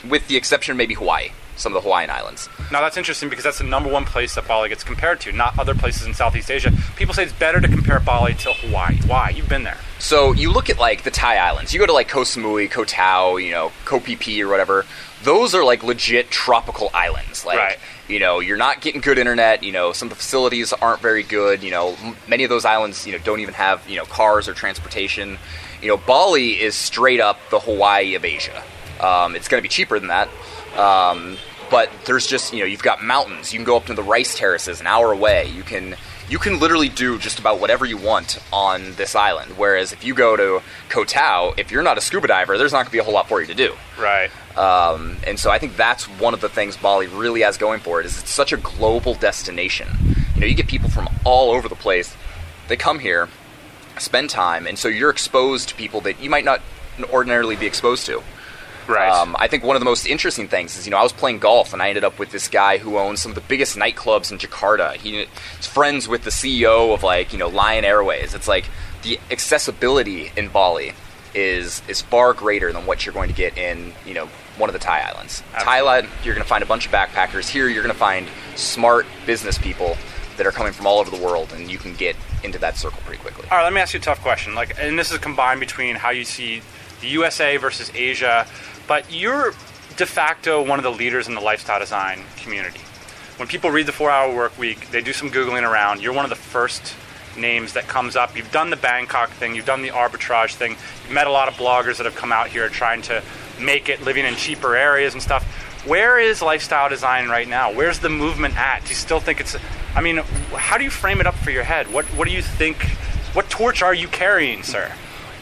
with 0.09 0.27
the 0.27 0.35
exception 0.37 0.71
of 0.71 0.77
maybe 0.77 0.93
Hawaii, 0.95 1.29
some 1.55 1.71
of 1.71 1.75
the 1.75 1.81
Hawaiian 1.81 2.09
islands. 2.09 2.49
Now 2.71 2.81
that's 2.81 2.97
interesting 2.97 3.29
because 3.29 3.43
that's 3.43 3.59
the 3.59 3.63
number 3.63 3.89
one 3.89 4.05
place 4.05 4.35
that 4.35 4.47
Bali 4.47 4.69
gets 4.69 4.83
compared 4.83 5.19
to, 5.21 5.31
not 5.31 5.57
other 5.59 5.75
places 5.75 6.05
in 6.07 6.13
Southeast 6.13 6.49
Asia. 6.51 6.71
People 6.95 7.13
say 7.13 7.23
it's 7.23 7.33
better 7.33 7.61
to 7.61 7.67
compare 7.67 7.99
Bali 7.99 8.33
to 8.35 8.51
Hawaii. 8.53 8.97
Why? 9.05 9.29
You've 9.29 9.49
been 9.49 9.63
there. 9.63 9.77
So 9.99 10.33
you 10.33 10.51
look 10.51 10.69
at 10.69 10.77
like 10.79 11.03
the 11.03 11.11
Thai 11.11 11.37
islands. 11.37 11.73
You 11.73 11.79
go 11.79 11.85
to 11.85 11.93
like 11.93 12.07
Koh 12.07 12.21
Samui, 12.21 12.69
Koh 12.69 12.83
Tao, 12.85 13.37
you 13.37 13.51
know, 13.51 13.71
Koh 13.85 13.99
Phi 13.99 14.15
Phi 14.15 14.41
or 14.41 14.47
whatever. 14.49 14.85
Those 15.23 15.55
are 15.55 15.63
like 15.63 15.83
legit 15.83 16.29
tropical 16.29 16.89
islands. 16.93 17.45
Like, 17.45 17.57
Right. 17.57 17.77
you 18.09 18.19
know, 18.19 18.41
you're 18.41 18.57
not 18.57 18.81
getting 18.81 18.99
good 18.99 19.17
internet. 19.17 19.63
You 19.63 19.71
know, 19.71 19.93
some 19.93 20.07
of 20.07 20.09
the 20.09 20.15
facilities 20.17 20.73
aren't 20.73 21.01
very 21.01 21.23
good. 21.23 21.63
You 21.63 21.71
know, 21.71 21.95
m- 22.03 22.17
many 22.27 22.43
of 22.43 22.49
those 22.49 22.65
islands, 22.65 23.05
you 23.07 23.13
know, 23.13 23.19
don't 23.19 23.39
even 23.39 23.53
have 23.53 23.87
you 23.87 23.95
know 23.95 24.03
cars 24.05 24.49
or 24.49 24.53
transportation. 24.53 25.37
You 25.81 25.87
know, 25.89 25.97
Bali 25.97 26.59
is 26.61 26.75
straight 26.75 27.21
up 27.21 27.39
the 27.51 27.59
Hawaii 27.59 28.15
of 28.15 28.25
Asia. 28.25 28.63
Um, 29.03 29.35
it's 29.35 29.47
going 29.47 29.59
to 29.59 29.63
be 29.63 29.69
cheaper 29.69 29.99
than 29.99 30.07
that. 30.07 30.29
Um, 30.77 31.37
but 31.69 31.89
there's 32.05 32.27
just 32.27 32.53
you 32.53 32.59
know 32.59 32.65
you've 32.65 32.83
got 32.83 33.03
mountains. 33.03 33.51
You 33.51 33.59
can 33.59 33.65
go 33.65 33.75
up 33.77 33.85
to 33.87 33.93
the 33.93 34.03
rice 34.03 34.37
terraces 34.37 34.79
an 34.79 34.87
hour 34.87 35.11
away. 35.11 35.47
You 35.49 35.63
can 35.63 35.95
you 36.29 36.39
can 36.39 36.59
literally 36.59 36.89
do 36.89 37.19
just 37.19 37.39
about 37.39 37.59
whatever 37.59 37.85
you 37.85 37.97
want 37.97 38.39
on 38.51 38.93
this 38.93 39.15
island. 39.15 39.53
Whereas 39.57 39.91
if 39.91 40.03
you 40.03 40.13
go 40.13 40.37
to 40.37 40.61
Koh 40.89 41.03
Tao, 41.03 41.53
if 41.57 41.71
you're 41.71 41.83
not 41.83 41.97
a 41.97 42.01
scuba 42.01 42.27
diver, 42.27 42.57
there's 42.57 42.71
not 42.71 42.79
going 42.79 42.85
to 42.87 42.91
be 42.91 42.97
a 42.99 43.03
whole 43.03 43.13
lot 43.13 43.27
for 43.27 43.41
you 43.41 43.47
to 43.47 43.53
do. 43.53 43.75
Right. 43.99 44.31
Um, 44.57 45.17
and 45.25 45.37
so 45.37 45.51
I 45.51 45.59
think 45.59 45.75
that's 45.75 46.05
one 46.05 46.33
of 46.33 46.41
the 46.41 46.49
things 46.49 46.77
Bali 46.77 47.07
really 47.07 47.41
has 47.41 47.57
going 47.57 47.79
for 47.79 47.99
it 47.99 48.05
is 48.05 48.19
it's 48.19 48.31
such 48.31 48.53
a 48.53 48.57
global 48.57 49.15
destination. 49.15 49.87
You 50.35 50.41
know, 50.41 50.47
you 50.47 50.55
get 50.55 50.67
people 50.67 50.89
from 50.89 51.09
all 51.25 51.51
over 51.51 51.67
the 51.67 51.75
place. 51.75 52.15
They 52.67 52.77
come 52.77 52.99
here, 52.99 53.29
spend 53.97 54.29
time, 54.29 54.65
and 54.67 54.77
so 54.77 54.87
you're 54.87 55.09
exposed 55.09 55.69
to 55.69 55.75
people 55.75 56.01
that 56.01 56.21
you 56.21 56.29
might 56.29 56.45
not 56.45 56.61
ordinarily 57.11 57.55
be 57.55 57.65
exposed 57.65 58.05
to. 58.05 58.23
Right. 58.87 59.09
Um, 59.09 59.35
I 59.39 59.47
think 59.47 59.63
one 59.63 59.75
of 59.75 59.79
the 59.79 59.85
most 59.85 60.05
interesting 60.05 60.47
things 60.47 60.77
is, 60.77 60.85
you 60.85 60.91
know, 60.91 60.97
I 60.97 61.03
was 61.03 61.13
playing 61.13 61.39
golf 61.39 61.73
and 61.73 61.81
I 61.81 61.89
ended 61.89 62.03
up 62.03 62.19
with 62.19 62.31
this 62.31 62.47
guy 62.47 62.77
who 62.77 62.97
owns 62.97 63.21
some 63.21 63.31
of 63.31 63.35
the 63.35 63.41
biggest 63.41 63.77
nightclubs 63.77 64.31
in 64.31 64.37
Jakarta. 64.37 64.95
He's 64.95 65.27
friends 65.65 66.07
with 66.07 66.23
the 66.23 66.29
CEO 66.29 66.93
of 66.93 67.03
like, 67.03 67.33
you 67.33 67.39
know, 67.39 67.47
Lion 67.47 67.85
Airways. 67.85 68.33
It's 68.33 68.47
like 68.47 68.65
the 69.03 69.19
accessibility 69.31 70.31
in 70.35 70.49
Bali 70.49 70.93
is 71.33 71.81
is 71.87 72.01
far 72.01 72.33
greater 72.33 72.71
than 72.71 72.85
what 72.85 73.05
you're 73.05 73.13
going 73.13 73.29
to 73.29 73.35
get 73.35 73.57
in, 73.57 73.93
you 74.05 74.13
know, 74.13 74.27
one 74.57 74.69
of 74.69 74.73
the 74.73 74.79
Thai 74.79 75.01
islands. 75.01 75.41
Absolutely. 75.53 75.65
Thailand, 75.65 76.25
you're 76.25 76.35
going 76.35 76.43
to 76.43 76.49
find 76.49 76.63
a 76.63 76.67
bunch 76.67 76.85
of 76.85 76.91
backpackers. 76.91 77.47
Here, 77.47 77.67
you're 77.67 77.83
going 77.83 77.93
to 77.93 77.99
find 77.99 78.27
smart 78.55 79.05
business 79.25 79.57
people 79.57 79.97
that 80.37 80.45
are 80.47 80.51
coming 80.51 80.73
from 80.73 80.87
all 80.87 80.99
over 80.99 81.15
the 81.15 81.23
world, 81.23 81.51
and 81.53 81.71
you 81.71 81.77
can 81.77 81.93
get 81.95 82.15
into 82.43 82.59
that 82.59 82.77
circle 82.77 82.99
pretty 83.05 83.21
quickly. 83.21 83.47
All 83.51 83.57
right, 83.57 83.63
let 83.63 83.73
me 83.73 83.81
ask 83.81 83.93
you 83.93 83.99
a 83.99 84.03
tough 84.03 84.21
question. 84.21 84.55
Like, 84.55 84.75
and 84.79 84.97
this 84.97 85.11
is 85.11 85.17
combined 85.19 85.59
between 85.59 85.95
how 85.95 86.09
you 86.09 86.23
see 86.23 86.61
the 87.03 87.09
USA 87.09 87.57
versus 87.57 87.91
Asia, 87.93 88.47
but 88.87 89.13
you're 89.13 89.53
de 89.97 90.05
facto 90.05 90.65
one 90.65 90.79
of 90.79 90.83
the 90.83 90.91
leaders 90.91 91.27
in 91.27 91.35
the 91.35 91.41
lifestyle 91.41 91.79
design 91.79 92.21
community. 92.37 92.79
When 93.37 93.47
people 93.47 93.69
read 93.69 93.85
the 93.85 93.91
four-hour 93.91 94.33
work 94.35 94.57
week, 94.57 94.89
they 94.89 95.01
do 95.01 95.13
some 95.13 95.29
googling 95.29 95.69
around. 95.69 96.01
You're 96.01 96.13
one 96.13 96.25
of 96.25 96.29
the 96.29 96.35
first 96.35 96.95
names 97.37 97.73
that 97.73 97.87
comes 97.87 98.15
up. 98.15 98.37
You've 98.37 98.51
done 98.51 98.69
the 98.69 98.75
Bangkok 98.75 99.29
thing. 99.31 99.55
You've 99.55 99.65
done 99.65 99.81
the 99.81 99.89
arbitrage 99.89 100.53
thing. 100.53 100.71
You've 101.03 101.11
met 101.11 101.27
a 101.27 101.31
lot 101.31 101.47
of 101.47 101.55
bloggers 101.55 101.97
that 101.97 102.05
have 102.05 102.15
come 102.15 102.31
out 102.31 102.47
here 102.47 102.69
trying 102.69 103.01
to 103.03 103.23
make 103.59 103.89
it 103.89 104.01
living 104.01 104.25
in 104.25 104.35
cheaper 104.35 104.75
areas 104.75 105.13
and 105.13 105.21
stuff. 105.21 105.43
Where 105.85 106.19
is 106.19 106.41
lifestyle 106.41 106.89
design 106.89 107.27
right 107.27 107.47
now? 107.47 107.73
Where's 107.73 107.99
the 107.99 108.09
movement 108.09 108.55
at? 108.55 108.83
Do 108.83 108.89
you 108.89 108.95
still 108.95 109.19
think 109.19 109.41
it's? 109.41 109.57
I 109.95 110.01
mean, 110.01 110.17
how 110.55 110.77
do 110.77 110.83
you 110.83 110.89
frame 110.89 111.19
it 111.19 111.27
up 111.27 111.35
for 111.35 111.51
your 111.51 111.63
head? 111.63 111.91
What 111.91 112.05
What 112.15 112.27
do 112.27 112.33
you 112.33 112.41
think? 112.41 112.83
What 113.33 113.49
torch 113.49 113.81
are 113.81 113.93
you 113.93 114.07
carrying, 114.07 114.63
sir? 114.63 114.91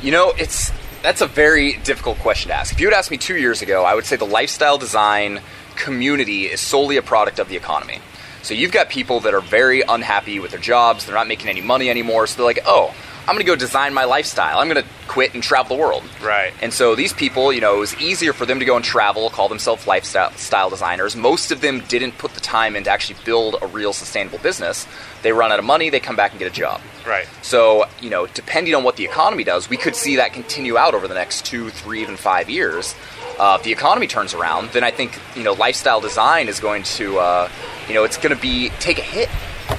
You 0.01 0.11
know, 0.11 0.33
it's 0.37 0.71
that's 1.01 1.21
a 1.21 1.27
very 1.27 1.73
difficult 1.77 2.19
question 2.19 2.49
to 2.49 2.55
ask. 2.55 2.73
If 2.73 2.79
you 2.79 2.87
had 2.87 2.93
asked 2.93 3.11
me 3.11 3.17
two 3.17 3.37
years 3.37 3.61
ago, 3.61 3.83
I 3.83 3.95
would 3.95 4.05
say 4.05 4.15
the 4.15 4.25
lifestyle 4.25 4.77
design 4.77 5.41
community 5.75 6.45
is 6.45 6.59
solely 6.59 6.97
a 6.97 7.01
product 7.01 7.39
of 7.39 7.49
the 7.49 7.55
economy. 7.55 7.99
So 8.43 8.53
you've 8.53 8.71
got 8.71 8.89
people 8.89 9.19
that 9.21 9.33
are 9.33 9.41
very 9.41 9.81
unhappy 9.81 10.39
with 10.39 10.51
their 10.51 10.59
jobs, 10.59 11.05
they're 11.05 11.15
not 11.15 11.27
making 11.27 11.49
any 11.49 11.61
money 11.61 11.89
anymore, 11.89 12.27
so 12.27 12.37
they're 12.37 12.45
like, 12.45 12.63
oh, 12.65 12.93
I'm 13.27 13.35
gonna 13.35 13.43
go 13.43 13.55
design 13.55 13.93
my 13.93 14.05
lifestyle. 14.05 14.59
I'm 14.59 14.67
gonna 14.67 14.85
quit 15.07 15.33
and 15.33 15.43
travel 15.43 15.75
the 15.75 15.81
world. 15.81 16.03
Right. 16.23 16.53
And 16.61 16.73
so 16.73 16.95
these 16.95 17.13
people, 17.13 17.53
you 17.53 17.61
know, 17.61 17.75
it 17.75 17.79
was 17.79 17.95
easier 18.01 18.33
for 18.33 18.45
them 18.45 18.59
to 18.59 18.65
go 18.65 18.75
and 18.75 18.83
travel, 18.83 19.29
call 19.29 19.47
themselves 19.47 19.85
lifestyle 19.87 20.69
designers. 20.69 21.15
Most 21.15 21.51
of 21.51 21.61
them 21.61 21.81
didn't 21.87 22.17
put 22.17 22.33
the 22.33 22.39
time 22.39 22.75
in 22.75 22.83
to 22.85 22.89
actually 22.89 23.19
build 23.23 23.55
a 23.61 23.67
real 23.67 23.93
sustainable 23.93 24.39
business. 24.39 24.87
They 25.21 25.31
run 25.31 25.51
out 25.51 25.59
of 25.59 25.65
money, 25.65 25.89
they 25.89 25.99
come 25.99 26.15
back 26.15 26.31
and 26.31 26.39
get 26.39 26.51
a 26.51 26.53
job. 26.53 26.81
Right. 27.05 27.27
So, 27.41 27.85
you 28.01 28.09
know, 28.09 28.25
depending 28.27 28.73
on 28.73 28.83
what 28.83 28.95
the 28.95 29.05
economy 29.05 29.43
does, 29.43 29.69
we 29.69 29.77
could 29.77 29.95
see 29.95 30.15
that 30.15 30.33
continue 30.33 30.77
out 30.77 30.93
over 30.93 31.07
the 31.07 31.13
next 31.13 31.45
two, 31.45 31.69
three, 31.69 32.01
even 32.01 32.17
five 32.17 32.49
years. 32.49 32.95
Uh, 33.39 33.57
if 33.59 33.63
the 33.63 33.71
economy 33.71 34.07
turns 34.07 34.33
around, 34.33 34.69
then 34.71 34.83
I 34.83 34.91
think 34.91 35.17
you 35.35 35.43
know 35.43 35.53
lifestyle 35.53 35.99
design 35.99 36.47
is 36.47 36.59
going 36.59 36.83
to, 36.83 37.17
uh, 37.19 37.49
you 37.87 37.93
know, 37.93 38.03
it's 38.03 38.17
going 38.17 38.35
to 38.35 38.41
be 38.41 38.69
take 38.79 38.99
a 38.99 39.03
hit 39.03 39.29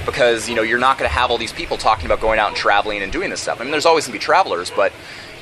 because 0.04 0.48
you 0.48 0.54
know 0.54 0.62
you're 0.62 0.78
not 0.78 0.98
going 0.98 1.08
to 1.08 1.14
have 1.14 1.30
all 1.30 1.38
these 1.38 1.52
people 1.52 1.76
talking 1.76 2.06
about 2.06 2.20
going 2.20 2.38
out 2.38 2.48
and 2.48 2.56
traveling 2.56 3.02
and 3.02 3.12
doing 3.12 3.30
this 3.30 3.40
stuff. 3.40 3.60
I 3.60 3.64
mean, 3.64 3.72
there's 3.72 3.86
always 3.86 4.06
going 4.06 4.12
to 4.12 4.18
be 4.18 4.24
travelers, 4.24 4.70
but 4.70 4.92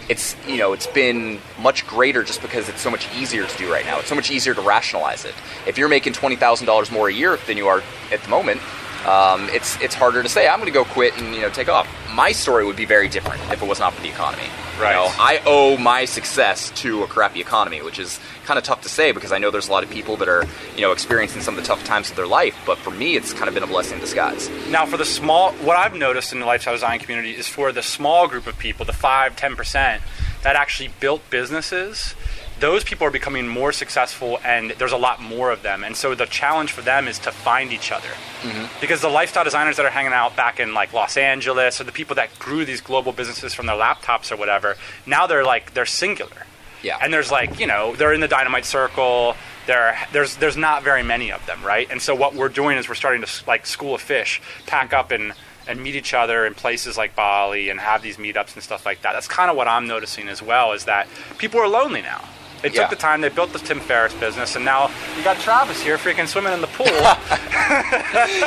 it's 0.09 0.35
you 0.47 0.57
know 0.57 0.73
it's 0.73 0.87
been 0.89 1.41
much 1.61 1.87
greater 1.87 2.23
just 2.23 2.43
because 2.43 2.69
it's 2.69 2.81
so 2.81 2.91
much 2.91 3.07
easier 3.17 3.47
to 3.47 3.59
do 3.59 3.73
right 3.73 3.85
now. 3.87 4.01
It's 4.01 4.09
so 4.09 4.15
much 4.15 4.31
easier 4.31 4.55
to 4.55 4.61
rationalize 4.61 5.25
it. 5.25 5.35
If 5.67 5.79
you're 5.79 5.89
making 5.89 6.15
twenty 6.15 6.37
thousand 6.37 6.67
dollars 6.67 6.91
more 6.91 7.09
a 7.09 7.13
year 7.13 7.39
than 7.47 7.57
you 7.57 7.69
are 7.69 7.83
at 8.13 8.23
the 8.23 8.29
moment, 8.29 8.61
um, 9.07 9.49
it's 9.51 9.81
it's 9.81 9.95
harder 9.95 10.23
to 10.23 10.29
say 10.29 10.49
I'm 10.49 10.59
going 10.59 10.67
to 10.67 10.73
go 10.73 10.85
quit 10.85 11.17
and 11.21 11.35
you 11.35 11.41
know 11.43 11.51
take 11.51 11.69
off. 11.69 11.89
My 12.15 12.33
story 12.33 12.65
would 12.65 12.77
be 12.77 12.85
very 12.85 13.09
different 13.09 13.41
if 13.53 13.63
it 13.63 13.69
was 13.69 13.79
not 13.79 13.95
for 13.95 14.03
the 14.03 14.09
economy. 14.09 14.45
Right. 14.81 14.91
You 14.91 14.97
know, 14.97 15.15
I 15.19 15.43
owe 15.47 15.77
my 15.77 16.05
success 16.05 16.71
to 16.83 17.03
a 17.03 17.07
crappy 17.07 17.41
economy, 17.41 17.83
which 17.83 17.99
is 17.99 18.19
kind 18.45 18.59
of 18.59 18.65
tough 18.65 18.83
to 18.83 18.89
say 18.89 19.13
because 19.13 19.33
I 19.33 19.39
know 19.39 19.51
there's 19.51 19.69
a 19.69 19.73
lot 19.73 19.85
of 19.85 19.91
people 19.91 20.17
that 20.17 20.29
are 20.29 20.45
you 20.75 20.83
know 20.83 20.93
experiencing 20.93 21.41
some 21.41 21.57
of 21.57 21.63
the 21.63 21.67
tough 21.67 21.85
times 21.85 22.11
of 22.11 22.17
their 22.17 22.27
life. 22.27 22.57
But 22.67 22.79
for 22.79 22.91
me, 22.91 23.17
it's 23.17 23.33
kind 23.33 23.49
of 23.49 23.55
been 23.55 23.63
a 23.63 23.67
blessing 23.67 23.95
in 23.95 24.01
disguise. 24.01 24.51
Now, 24.69 24.87
for 24.87 24.97
the 24.97 25.05
small, 25.05 25.53
what 25.55 25.77
I've 25.77 25.95
noticed 25.95 26.33
in 26.33 26.41
the 26.41 26.47
lifestyle 26.47 26.75
design 26.75 26.99
community 26.99 27.33
is 27.33 27.49
for 27.49 27.73
the 27.73 27.83
small 27.83 28.29
group 28.29 28.47
of 28.47 28.59
people, 28.59 28.85
the 28.85 28.93
five, 28.93 29.37
ten 29.37 29.57
percent 29.57 30.03
that 30.43 30.57
actually 30.57 30.91
built 31.01 31.29
businesses. 31.31 32.15
Those 32.61 32.85
people 32.85 33.07
are 33.07 33.11
becoming 33.11 33.49
more 33.49 33.73
successful, 33.73 34.39
and 34.45 34.71
there's 34.73 34.93
a 34.93 34.99
lot 34.99 35.21
more 35.21 35.51
of 35.51 35.63
them. 35.63 35.83
And 35.83 35.97
so 35.97 36.15
the 36.15 36.27
challenge 36.27 36.73
for 36.73 36.83
them 36.83 37.09
is 37.09 37.19
to 37.21 37.33
find 37.33 37.73
each 37.73 37.91
other, 37.91 38.09
mm-hmm. 38.43 38.67
because 38.81 39.01
the 39.01 39.09
lifestyle 39.09 39.45
designers 39.45 39.77
that 39.77 39.87
are 39.87 39.91
hanging 39.91 40.13
out 40.13 40.37
back 40.37 40.61
in 40.61 40.75
like 40.75 40.93
Los 40.93 41.17
Angeles, 41.17 41.81
or 41.81 41.85
the 41.85 41.93
people 41.93 42.17
that 42.17 42.39
grew 42.39 42.65
these 42.65 42.81
global 42.81 43.13
businesses 43.13 43.55
from 43.55 43.67
their 43.67 43.77
laptops 43.77 44.31
or 44.31 44.37
whatever, 44.37 44.77
now 45.07 45.27
they're 45.27 45.45
like 45.45 45.75
they're 45.75 45.87
singular. 45.87 46.47
Yeah. 46.83 46.99
And 47.01 47.13
there's 47.13 47.31
like, 47.31 47.61
you 47.61 47.67
know, 47.67 47.95
they're 47.95 48.15
in 48.15 48.21
the 48.21 48.29
dynamite 48.29 48.65
circle. 48.65 49.37
there 49.67 49.99
there's 50.13 50.37
there's 50.37 50.57
not 50.57 50.83
very 50.83 51.03
many 51.03 51.31
of 51.31 51.45
them, 51.47 51.63
right? 51.65 51.91
And 51.91 52.01
so 52.01 52.15
what 52.15 52.35
we're 52.35 52.49
doing 52.49 52.79
is 52.79 52.89
we're 52.89 52.95
starting 52.95 53.23
to 53.23 53.45
like 53.47 53.67
school 53.67 53.95
of 53.95 54.01
fish, 54.01 54.41
pack 54.67 54.93
up 54.93 55.11
and 55.11 55.33
and 55.69 55.83
meet 55.83 55.95
each 55.95 56.15
other 56.15 56.47
in 56.47 56.55
places 56.55 56.97
like 56.97 57.15
Bali 57.15 57.69
and 57.69 57.79
have 57.79 58.03
these 58.03 58.17
meetups 58.17 58.55
and 58.55 58.63
stuff 58.63 58.85
like 58.87 59.03
that. 59.03 59.13
That's 59.13 59.29
kind 59.29 59.51
of 59.51 59.57
what 59.57 59.69
I'm 59.69 59.87
noticing 59.87 60.29
as 60.29 60.43
well 60.43 60.73
is 60.73 60.85
that 60.87 61.07
people 61.39 61.61
are 61.61 61.69
lonely 61.69 62.03
now. 62.03 62.25
They 62.63 62.69
took 62.69 62.77
Yeah. 62.77 62.89
the 62.89 62.97
time, 62.97 63.21
they 63.21 63.29
built 63.29 63.53
the 63.53 63.59
Tim 63.59 63.81
Ferriss 63.81 64.13
business, 64.15 64.57
and 64.57 64.65
now 64.65 64.91
you 65.17 65.25
got 65.25 65.39
Travis 65.39 65.81
here 65.83 65.97
freaking 65.99 66.27
swimming 66.29 66.53
in 66.53 66.61
the 66.61 66.67
pool. 66.69 66.87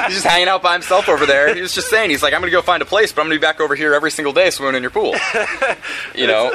He's 0.05 0.15
just 0.15 0.25
hanging 0.25 0.47
out 0.47 0.61
by 0.61 0.73
himself 0.73 1.07
over 1.09 1.25
there. 1.25 1.53
He 1.55 1.61
was 1.61 1.73
just 1.73 1.89
saying, 1.89 2.09
he's 2.09 2.21
like, 2.23 2.33
I'm 2.33 2.41
going 2.41 2.51
to 2.51 2.55
go 2.55 2.61
find 2.61 2.81
a 2.81 2.85
place, 2.85 3.11
but 3.11 3.21
I'm 3.21 3.27
going 3.27 3.35
to 3.37 3.39
be 3.39 3.45
back 3.47 3.59
over 3.59 3.75
here 3.75 3.93
every 3.93 4.11
single 4.11 4.33
day 4.33 4.49
swimming 4.49 4.75
in 4.75 4.83
your 4.83 4.91
pool. 4.91 5.15
You 6.15 6.27
know, 6.27 6.51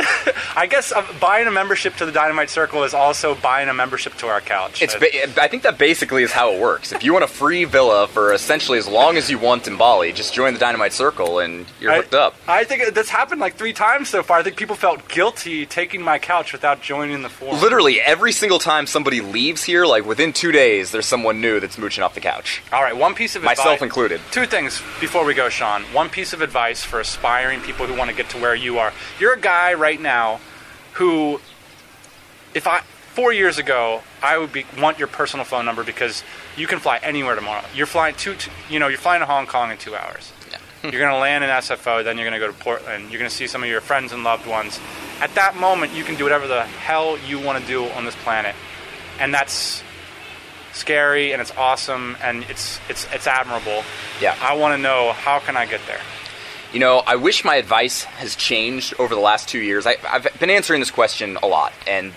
I 0.57 0.67
guess 0.71 0.93
uh, 0.93 1.05
buying 1.21 1.49
a 1.49 1.51
membership 1.51 1.97
to 1.97 2.07
the 2.07 2.13
Dynamite 2.13 2.49
Circle 2.49 2.85
is 2.85 2.95
also 2.95 3.35
buying 3.35 3.69
a 3.69 3.75
membership 3.75 4.15
to 4.19 4.29
our 4.29 4.41
couch. 4.41 4.81
it's. 4.83 4.95
Ba- 4.95 5.43
I 5.43 5.49
think 5.49 5.65
that 5.65 5.79
basically 5.79 6.23
is 6.23 6.31
how 6.31 6.53
it 6.53 6.61
works. 6.61 6.93
If 6.93 7.03
you 7.03 7.13
want 7.13 7.25
a 7.25 7.29
free 7.29 7.65
villa 7.65 8.07
for 8.07 8.33
essentially 8.33 8.79
as 8.79 8.87
long 8.87 9.17
as 9.17 9.29
you 9.31 9.37
want 9.39 9.67
in 9.67 9.77
Bali, 9.77 10.13
just 10.13 10.33
join 10.33 10.55
the 10.55 10.61
Dynamite 10.61 10.93
Circle 10.93 11.41
and 11.41 11.67
you're 11.81 11.91
I- 11.91 11.97
hooked 11.97 12.15
up. 12.15 12.37
I 12.47 12.63
think 12.65 12.95
that's 12.95 13.09
happened 13.09 13.41
like 13.41 13.57
three 13.57 13.73
times 13.73 14.09
so 14.11 14.23
far. 14.23 14.39
I 14.39 14.43
think 14.45 14.57
people 14.57 14.77
felt 14.77 15.09
guilty 15.09 15.67
taking 15.67 16.03
my 16.03 16.19
couch 16.21 16.53
without 16.53 16.81
joining 16.81 17.23
the 17.23 17.29
forum. 17.29 17.48
Literally 17.55 18.01
every 18.01 18.33
single 18.33 18.59
time 18.59 18.87
somebody 18.87 19.21
leaves 19.21 19.63
here, 19.65 19.87
like 19.87 20.05
within 20.05 20.33
two 20.33 20.53
days, 20.53 20.91
there's 20.91 21.07
someone 21.07 21.41
new 21.41 21.61
that's 21.61 21.79
mooching 21.79 22.03
off 22.05 22.15
the 22.15 22.21
couch. 22.21 22.63
All 22.73 22.83
right, 22.83 22.97
one 22.97 23.15
piece 23.15 23.37
of 23.37 23.43
advice. 23.43 23.59
Myself 23.59 23.83
included. 23.83 24.21
Two 24.31 24.47
things 24.47 24.83
before 25.01 25.25
we 25.25 25.35
go, 25.35 25.49
Sean. 25.49 25.83
One 25.93 26.09
piece 26.09 26.33
of 26.33 26.41
advice 26.41 26.83
for 26.83 27.01
aspiring 27.01 27.61
people 27.61 27.87
who 27.87 27.95
want 27.97 28.11
to 28.11 28.17
get 28.17 28.31
to 28.31 28.39
where 28.39 28.55
you 28.55 28.79
are. 28.79 28.93
You're 29.19 29.35
a 29.35 29.41
guy 29.41 29.75
right 29.75 30.01
now 30.01 30.41
who, 30.95 31.41
if 32.55 32.67
I 32.67 32.81
four 33.19 33.33
years 33.33 33.59
ago, 33.59 34.03
I 34.23 34.39
would 34.39 34.53
be 34.53 34.65
want 34.79 34.99
your 34.99 35.09
personal 35.09 35.45
phone 35.45 35.65
number 35.65 35.83
because 35.83 36.23
you 36.57 36.67
can 36.67 36.79
fly 36.79 36.99
anywhere 37.03 37.35
tomorrow. 37.35 37.65
You're 37.75 37.87
flying 37.87 38.15
two, 38.15 38.35
two 38.35 38.51
you 38.71 38.79
know, 38.79 38.89
you're 38.89 38.99
flying 38.99 39.21
to 39.21 39.27
Hong 39.27 39.47
Kong 39.47 39.71
in 39.71 39.79
two 39.79 39.97
hours. 39.97 40.33
Yeah. 40.51 40.91
you're 40.91 41.01
going 41.01 41.13
to 41.13 41.19
land 41.19 41.43
in 41.43 41.51
SFO, 41.51 42.05
then 42.05 42.17
you're 42.17 42.29
going 42.29 42.41
to 42.41 42.47
go 42.47 42.53
to 42.53 42.59
Portland. 42.59 43.11
You're 43.11 43.19
going 43.19 43.31
to 43.31 43.35
see 43.37 43.47
some 43.49 43.63
of 43.63 43.69
your 43.69 43.81
friends 43.81 44.13
and 44.13 44.23
loved 44.23 44.47
ones. 44.47 44.79
At 45.21 45.35
that 45.35 45.57
moment, 45.57 45.93
you 45.95 46.05
can 46.05 46.15
do 46.15 46.25
whatever 46.25 46.47
the 46.47 46.63
hell 46.65 47.19
you 47.19 47.41
want 47.41 47.61
to 47.61 47.67
do 47.67 47.85
on 47.91 48.05
this 48.05 48.15
planet, 48.17 48.55
and 49.19 49.35
that's 49.35 49.83
scary 50.73 51.33
and 51.33 51.43
it's 51.43 51.51
awesome 51.57 52.17
and 52.23 52.45
it's 52.45 52.81
it's 52.89 53.07
it's 53.13 53.27
admirable. 53.27 53.83
Yeah. 54.21 54.37
I 54.41 54.55
want 54.55 54.77
to 54.77 54.79
know 54.83 55.13
how 55.13 55.41
can 55.41 55.57
I 55.57 55.67
get 55.67 55.81
there. 55.87 56.01
You 56.73 56.81
know, 56.81 57.03
I 57.07 57.17
wish 57.17 57.45
my 57.45 57.57
advice 57.57 58.05
has 58.05 58.37
changed 58.37 58.95
over 58.99 59.15
the 59.15 59.21
last 59.21 59.49
two 59.49 59.59
years. 59.59 59.87
I, 59.87 59.97
I've 60.07 60.29
been 60.39 60.51
answering 60.51 60.81
this 60.81 60.91
question 60.91 61.39
a 61.43 61.47
lot, 61.47 61.73
and 61.87 62.13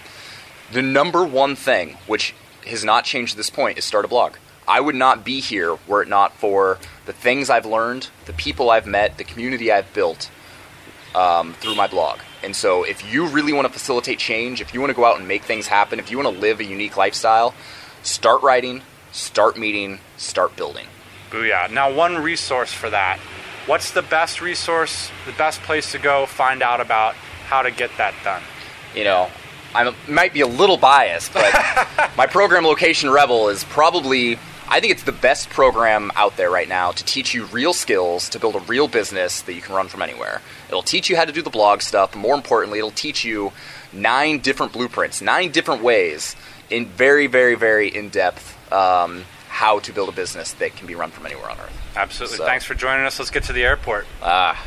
the 0.74 0.82
number 0.82 1.24
one 1.24 1.56
thing, 1.56 1.98
which 2.06 2.36
has 2.68 2.84
not 2.84 3.06
changed 3.06 3.32
to 3.32 3.38
this 3.38 3.50
point, 3.50 3.78
is 3.78 3.86
start 3.86 4.04
a 4.04 4.10
blog. 4.10 4.36
I 4.68 4.82
would 4.82 4.96
not 4.96 5.24
be 5.24 5.40
here 5.40 5.78
were 5.88 6.04
it 6.04 6.10
not 6.10 6.34
for 6.34 6.78
the 7.06 7.14
things 7.14 7.50
I've 7.50 7.66
learned, 7.66 8.10
the 8.26 8.34
people 8.34 8.70
I've 8.70 8.86
met, 8.86 9.18
the 9.18 9.24
community 9.24 9.72
I've 9.72 9.92
built 9.94 10.30
um, 11.16 11.54
through 11.54 11.76
my 11.76 11.88
blog. 11.88 12.20
And 12.44 12.56
so, 12.56 12.84
if 12.84 13.12
you 13.12 13.28
really 13.28 13.54
want 13.54 13.68
to 13.68 13.74
facilitate 13.74 14.18
change, 14.18 14.62
if 14.62 14.74
you 14.74 14.80
want 14.80 14.90
to 14.90 14.96
go 14.96 15.06
out 15.06 15.20
and 15.20 15.28
make 15.28 15.44
things 15.44 15.68
happen, 15.68 16.00
if 16.00 16.10
you 16.10 16.18
want 16.18 16.34
to 16.34 16.42
live 16.42 16.60
a 16.60 16.66
unique 16.66 16.98
lifestyle, 16.98 17.54
start 18.04 18.42
writing, 18.42 18.82
start 19.12 19.58
meeting, 19.58 20.00
start 20.18 20.56
building. 20.56 20.88
Booyah. 21.30 21.72
Now, 21.72 21.94
one 21.94 22.18
resource 22.18 22.74
for 22.74 22.90
that. 22.90 23.20
What's 23.68 23.92
the 23.92 24.02
best 24.02 24.42
resource, 24.42 25.12
the 25.26 25.34
best 25.34 25.62
place 25.62 25.92
to 25.92 26.00
go 26.00 26.26
find 26.26 26.64
out 26.64 26.82
about 26.82 27.14
how 27.46 27.62
to 27.62 27.70
get 27.70 27.92
that 27.98 28.16
done? 28.24 28.42
you 28.96 29.04
know, 29.04 29.30
I 29.74 29.94
might 30.08 30.34
be 30.34 30.42
a 30.42 30.48
little 30.48 30.78
biased, 30.78 31.34
but 31.34 31.54
my 32.18 32.28
program 32.28 32.66
Location 32.66 33.10
Rebel 33.10 33.50
is 33.50 33.64
probably, 33.66 34.38
I 34.68 34.80
think 34.80 34.92
it's 34.92 35.04
the 35.04 35.12
best 35.12 35.50
program 35.50 36.12
out 36.16 36.38
there 36.38 36.50
right 36.50 36.68
now 36.68 36.92
to 36.92 37.06
teach 37.06 37.34
you 37.34 37.46
real 37.46 37.74
skills 37.74 38.30
to 38.30 38.40
build 38.40 38.56
a 38.56 38.60
real 38.60 38.88
business 38.88 39.42
that 39.44 39.54
you 39.54 39.62
can 39.62 39.76
run 39.76 39.88
from 39.88 40.02
anywhere. 40.02 40.42
It'll 40.72 40.82
teach 40.84 41.10
you 41.10 41.18
how 41.18 41.26
to 41.26 41.34
do 41.34 41.42
the 41.42 41.50
blog 41.50 41.82
stuff, 41.82 42.16
more 42.16 42.34
importantly, 42.34 42.80
it'll 42.80 42.92
teach 42.92 43.26
you 43.26 43.52
nine 43.92 44.40
different 44.40 44.72
blueprints, 44.72 45.22
nine 45.22 45.52
different 45.52 45.84
ways, 45.84 46.36
in 46.70 46.86
very, 46.86 47.28
very, 47.28 47.56
very 47.56 47.90
in 47.94 48.08
depth, 48.08 48.56
um, 48.72 49.26
how 49.50 49.80
to 49.80 49.92
build 49.92 50.08
a 50.08 50.14
business 50.14 50.54
that 50.54 50.74
can 50.78 50.88
be 50.88 50.96
run 50.96 51.12
from 51.12 51.26
anywhere 51.26 51.50
on 51.52 51.60
earth. 51.60 51.78
Absolutely. 51.98 52.38
So- 52.38 52.46
Thanks 52.46 52.64
for 52.64 52.74
joining 52.74 53.06
us. 53.06 53.20
Let's 53.20 53.32
get 53.32 53.44
to 53.44 53.54
the 53.54 53.64
airport. 53.66 54.08
Ah, 54.24 54.58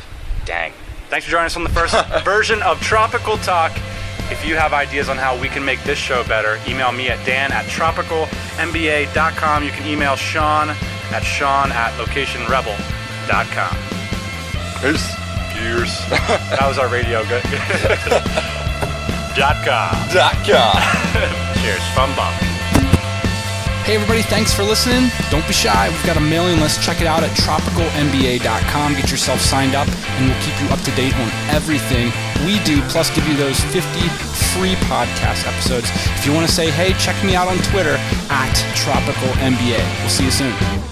dang. 0.45 0.73
Thanks 1.09 1.25
for 1.25 1.31
joining 1.31 1.47
us 1.47 1.57
on 1.57 1.63
the 1.63 1.69
first 1.69 1.95
version 2.23 2.61
of 2.61 2.79
Tropical 2.81 3.37
Talk. 3.37 3.71
If 4.31 4.45
you 4.45 4.55
have 4.57 4.73
ideas 4.73 5.09
on 5.09 5.17
how 5.17 5.35
we 5.39 5.47
can 5.49 5.65
make 5.65 5.83
this 5.83 5.97
show 5.99 6.23
better, 6.25 6.59
email 6.67 6.91
me 6.91 7.09
at 7.09 7.23
dan 7.25 7.51
at 7.51 7.65
tropicalmba.com. 7.65 9.63
You 9.63 9.71
can 9.71 9.87
email 9.87 10.15
Sean 10.15 10.69
at 11.11 11.21
sean 11.23 11.71
at 11.71 11.91
locationrebel.com. 11.99 13.77
Peace. 14.81 15.24
Cheers. 15.55 15.91
that 16.09 16.67
was 16.67 16.77
our 16.77 16.87
radio. 16.87 17.23
Good. 17.23 17.43
dot 19.39 19.55
com. 19.63 19.95
Dot 20.11 20.35
com. 20.43 20.75
Cheers. 21.63 21.83
From 21.95 22.11
Bob. 22.15 22.35
Hey 23.85 23.95
everybody, 23.95 24.23
thanks 24.23 24.51
for 24.51 24.63
listening. 24.63 25.11
Don't 25.29 25.45
be 25.45 25.53
shy. 25.53 25.89
We've 25.89 26.05
got 26.05 26.17
a 26.17 26.19
mailing 26.19 26.59
list. 26.59 26.81
Check 26.81 27.01
it 27.01 27.07
out 27.07 27.23
at 27.23 27.29
tropicalmba.com. 27.37 28.93
Get 28.95 29.11
yourself 29.11 29.39
signed 29.39 29.75
up, 29.75 29.87
and 29.87 30.25
we'll 30.25 30.41
keep 30.41 30.59
you 30.59 30.67
up 30.69 30.81
to 30.81 30.91
date 30.95 31.13
on 31.15 31.29
everything 31.53 32.11
we 32.45 32.57
do, 32.63 32.81
plus 32.89 33.13
give 33.15 33.27
you 33.27 33.37
those 33.37 33.59
50 33.69 33.81
free 34.57 34.73
podcast 34.89 35.45
episodes. 35.45 35.89
If 36.17 36.25
you 36.25 36.33
want 36.33 36.47
to 36.47 36.51
say, 36.51 36.71
hey, 36.71 36.93
check 36.97 37.15
me 37.23 37.35
out 37.35 37.47
on 37.47 37.57
Twitter 37.59 37.95
at 38.29 38.55
tropicalmba. 38.73 39.77
We'll 40.01 40.09
see 40.09 40.25
you 40.25 40.31
soon. 40.31 40.84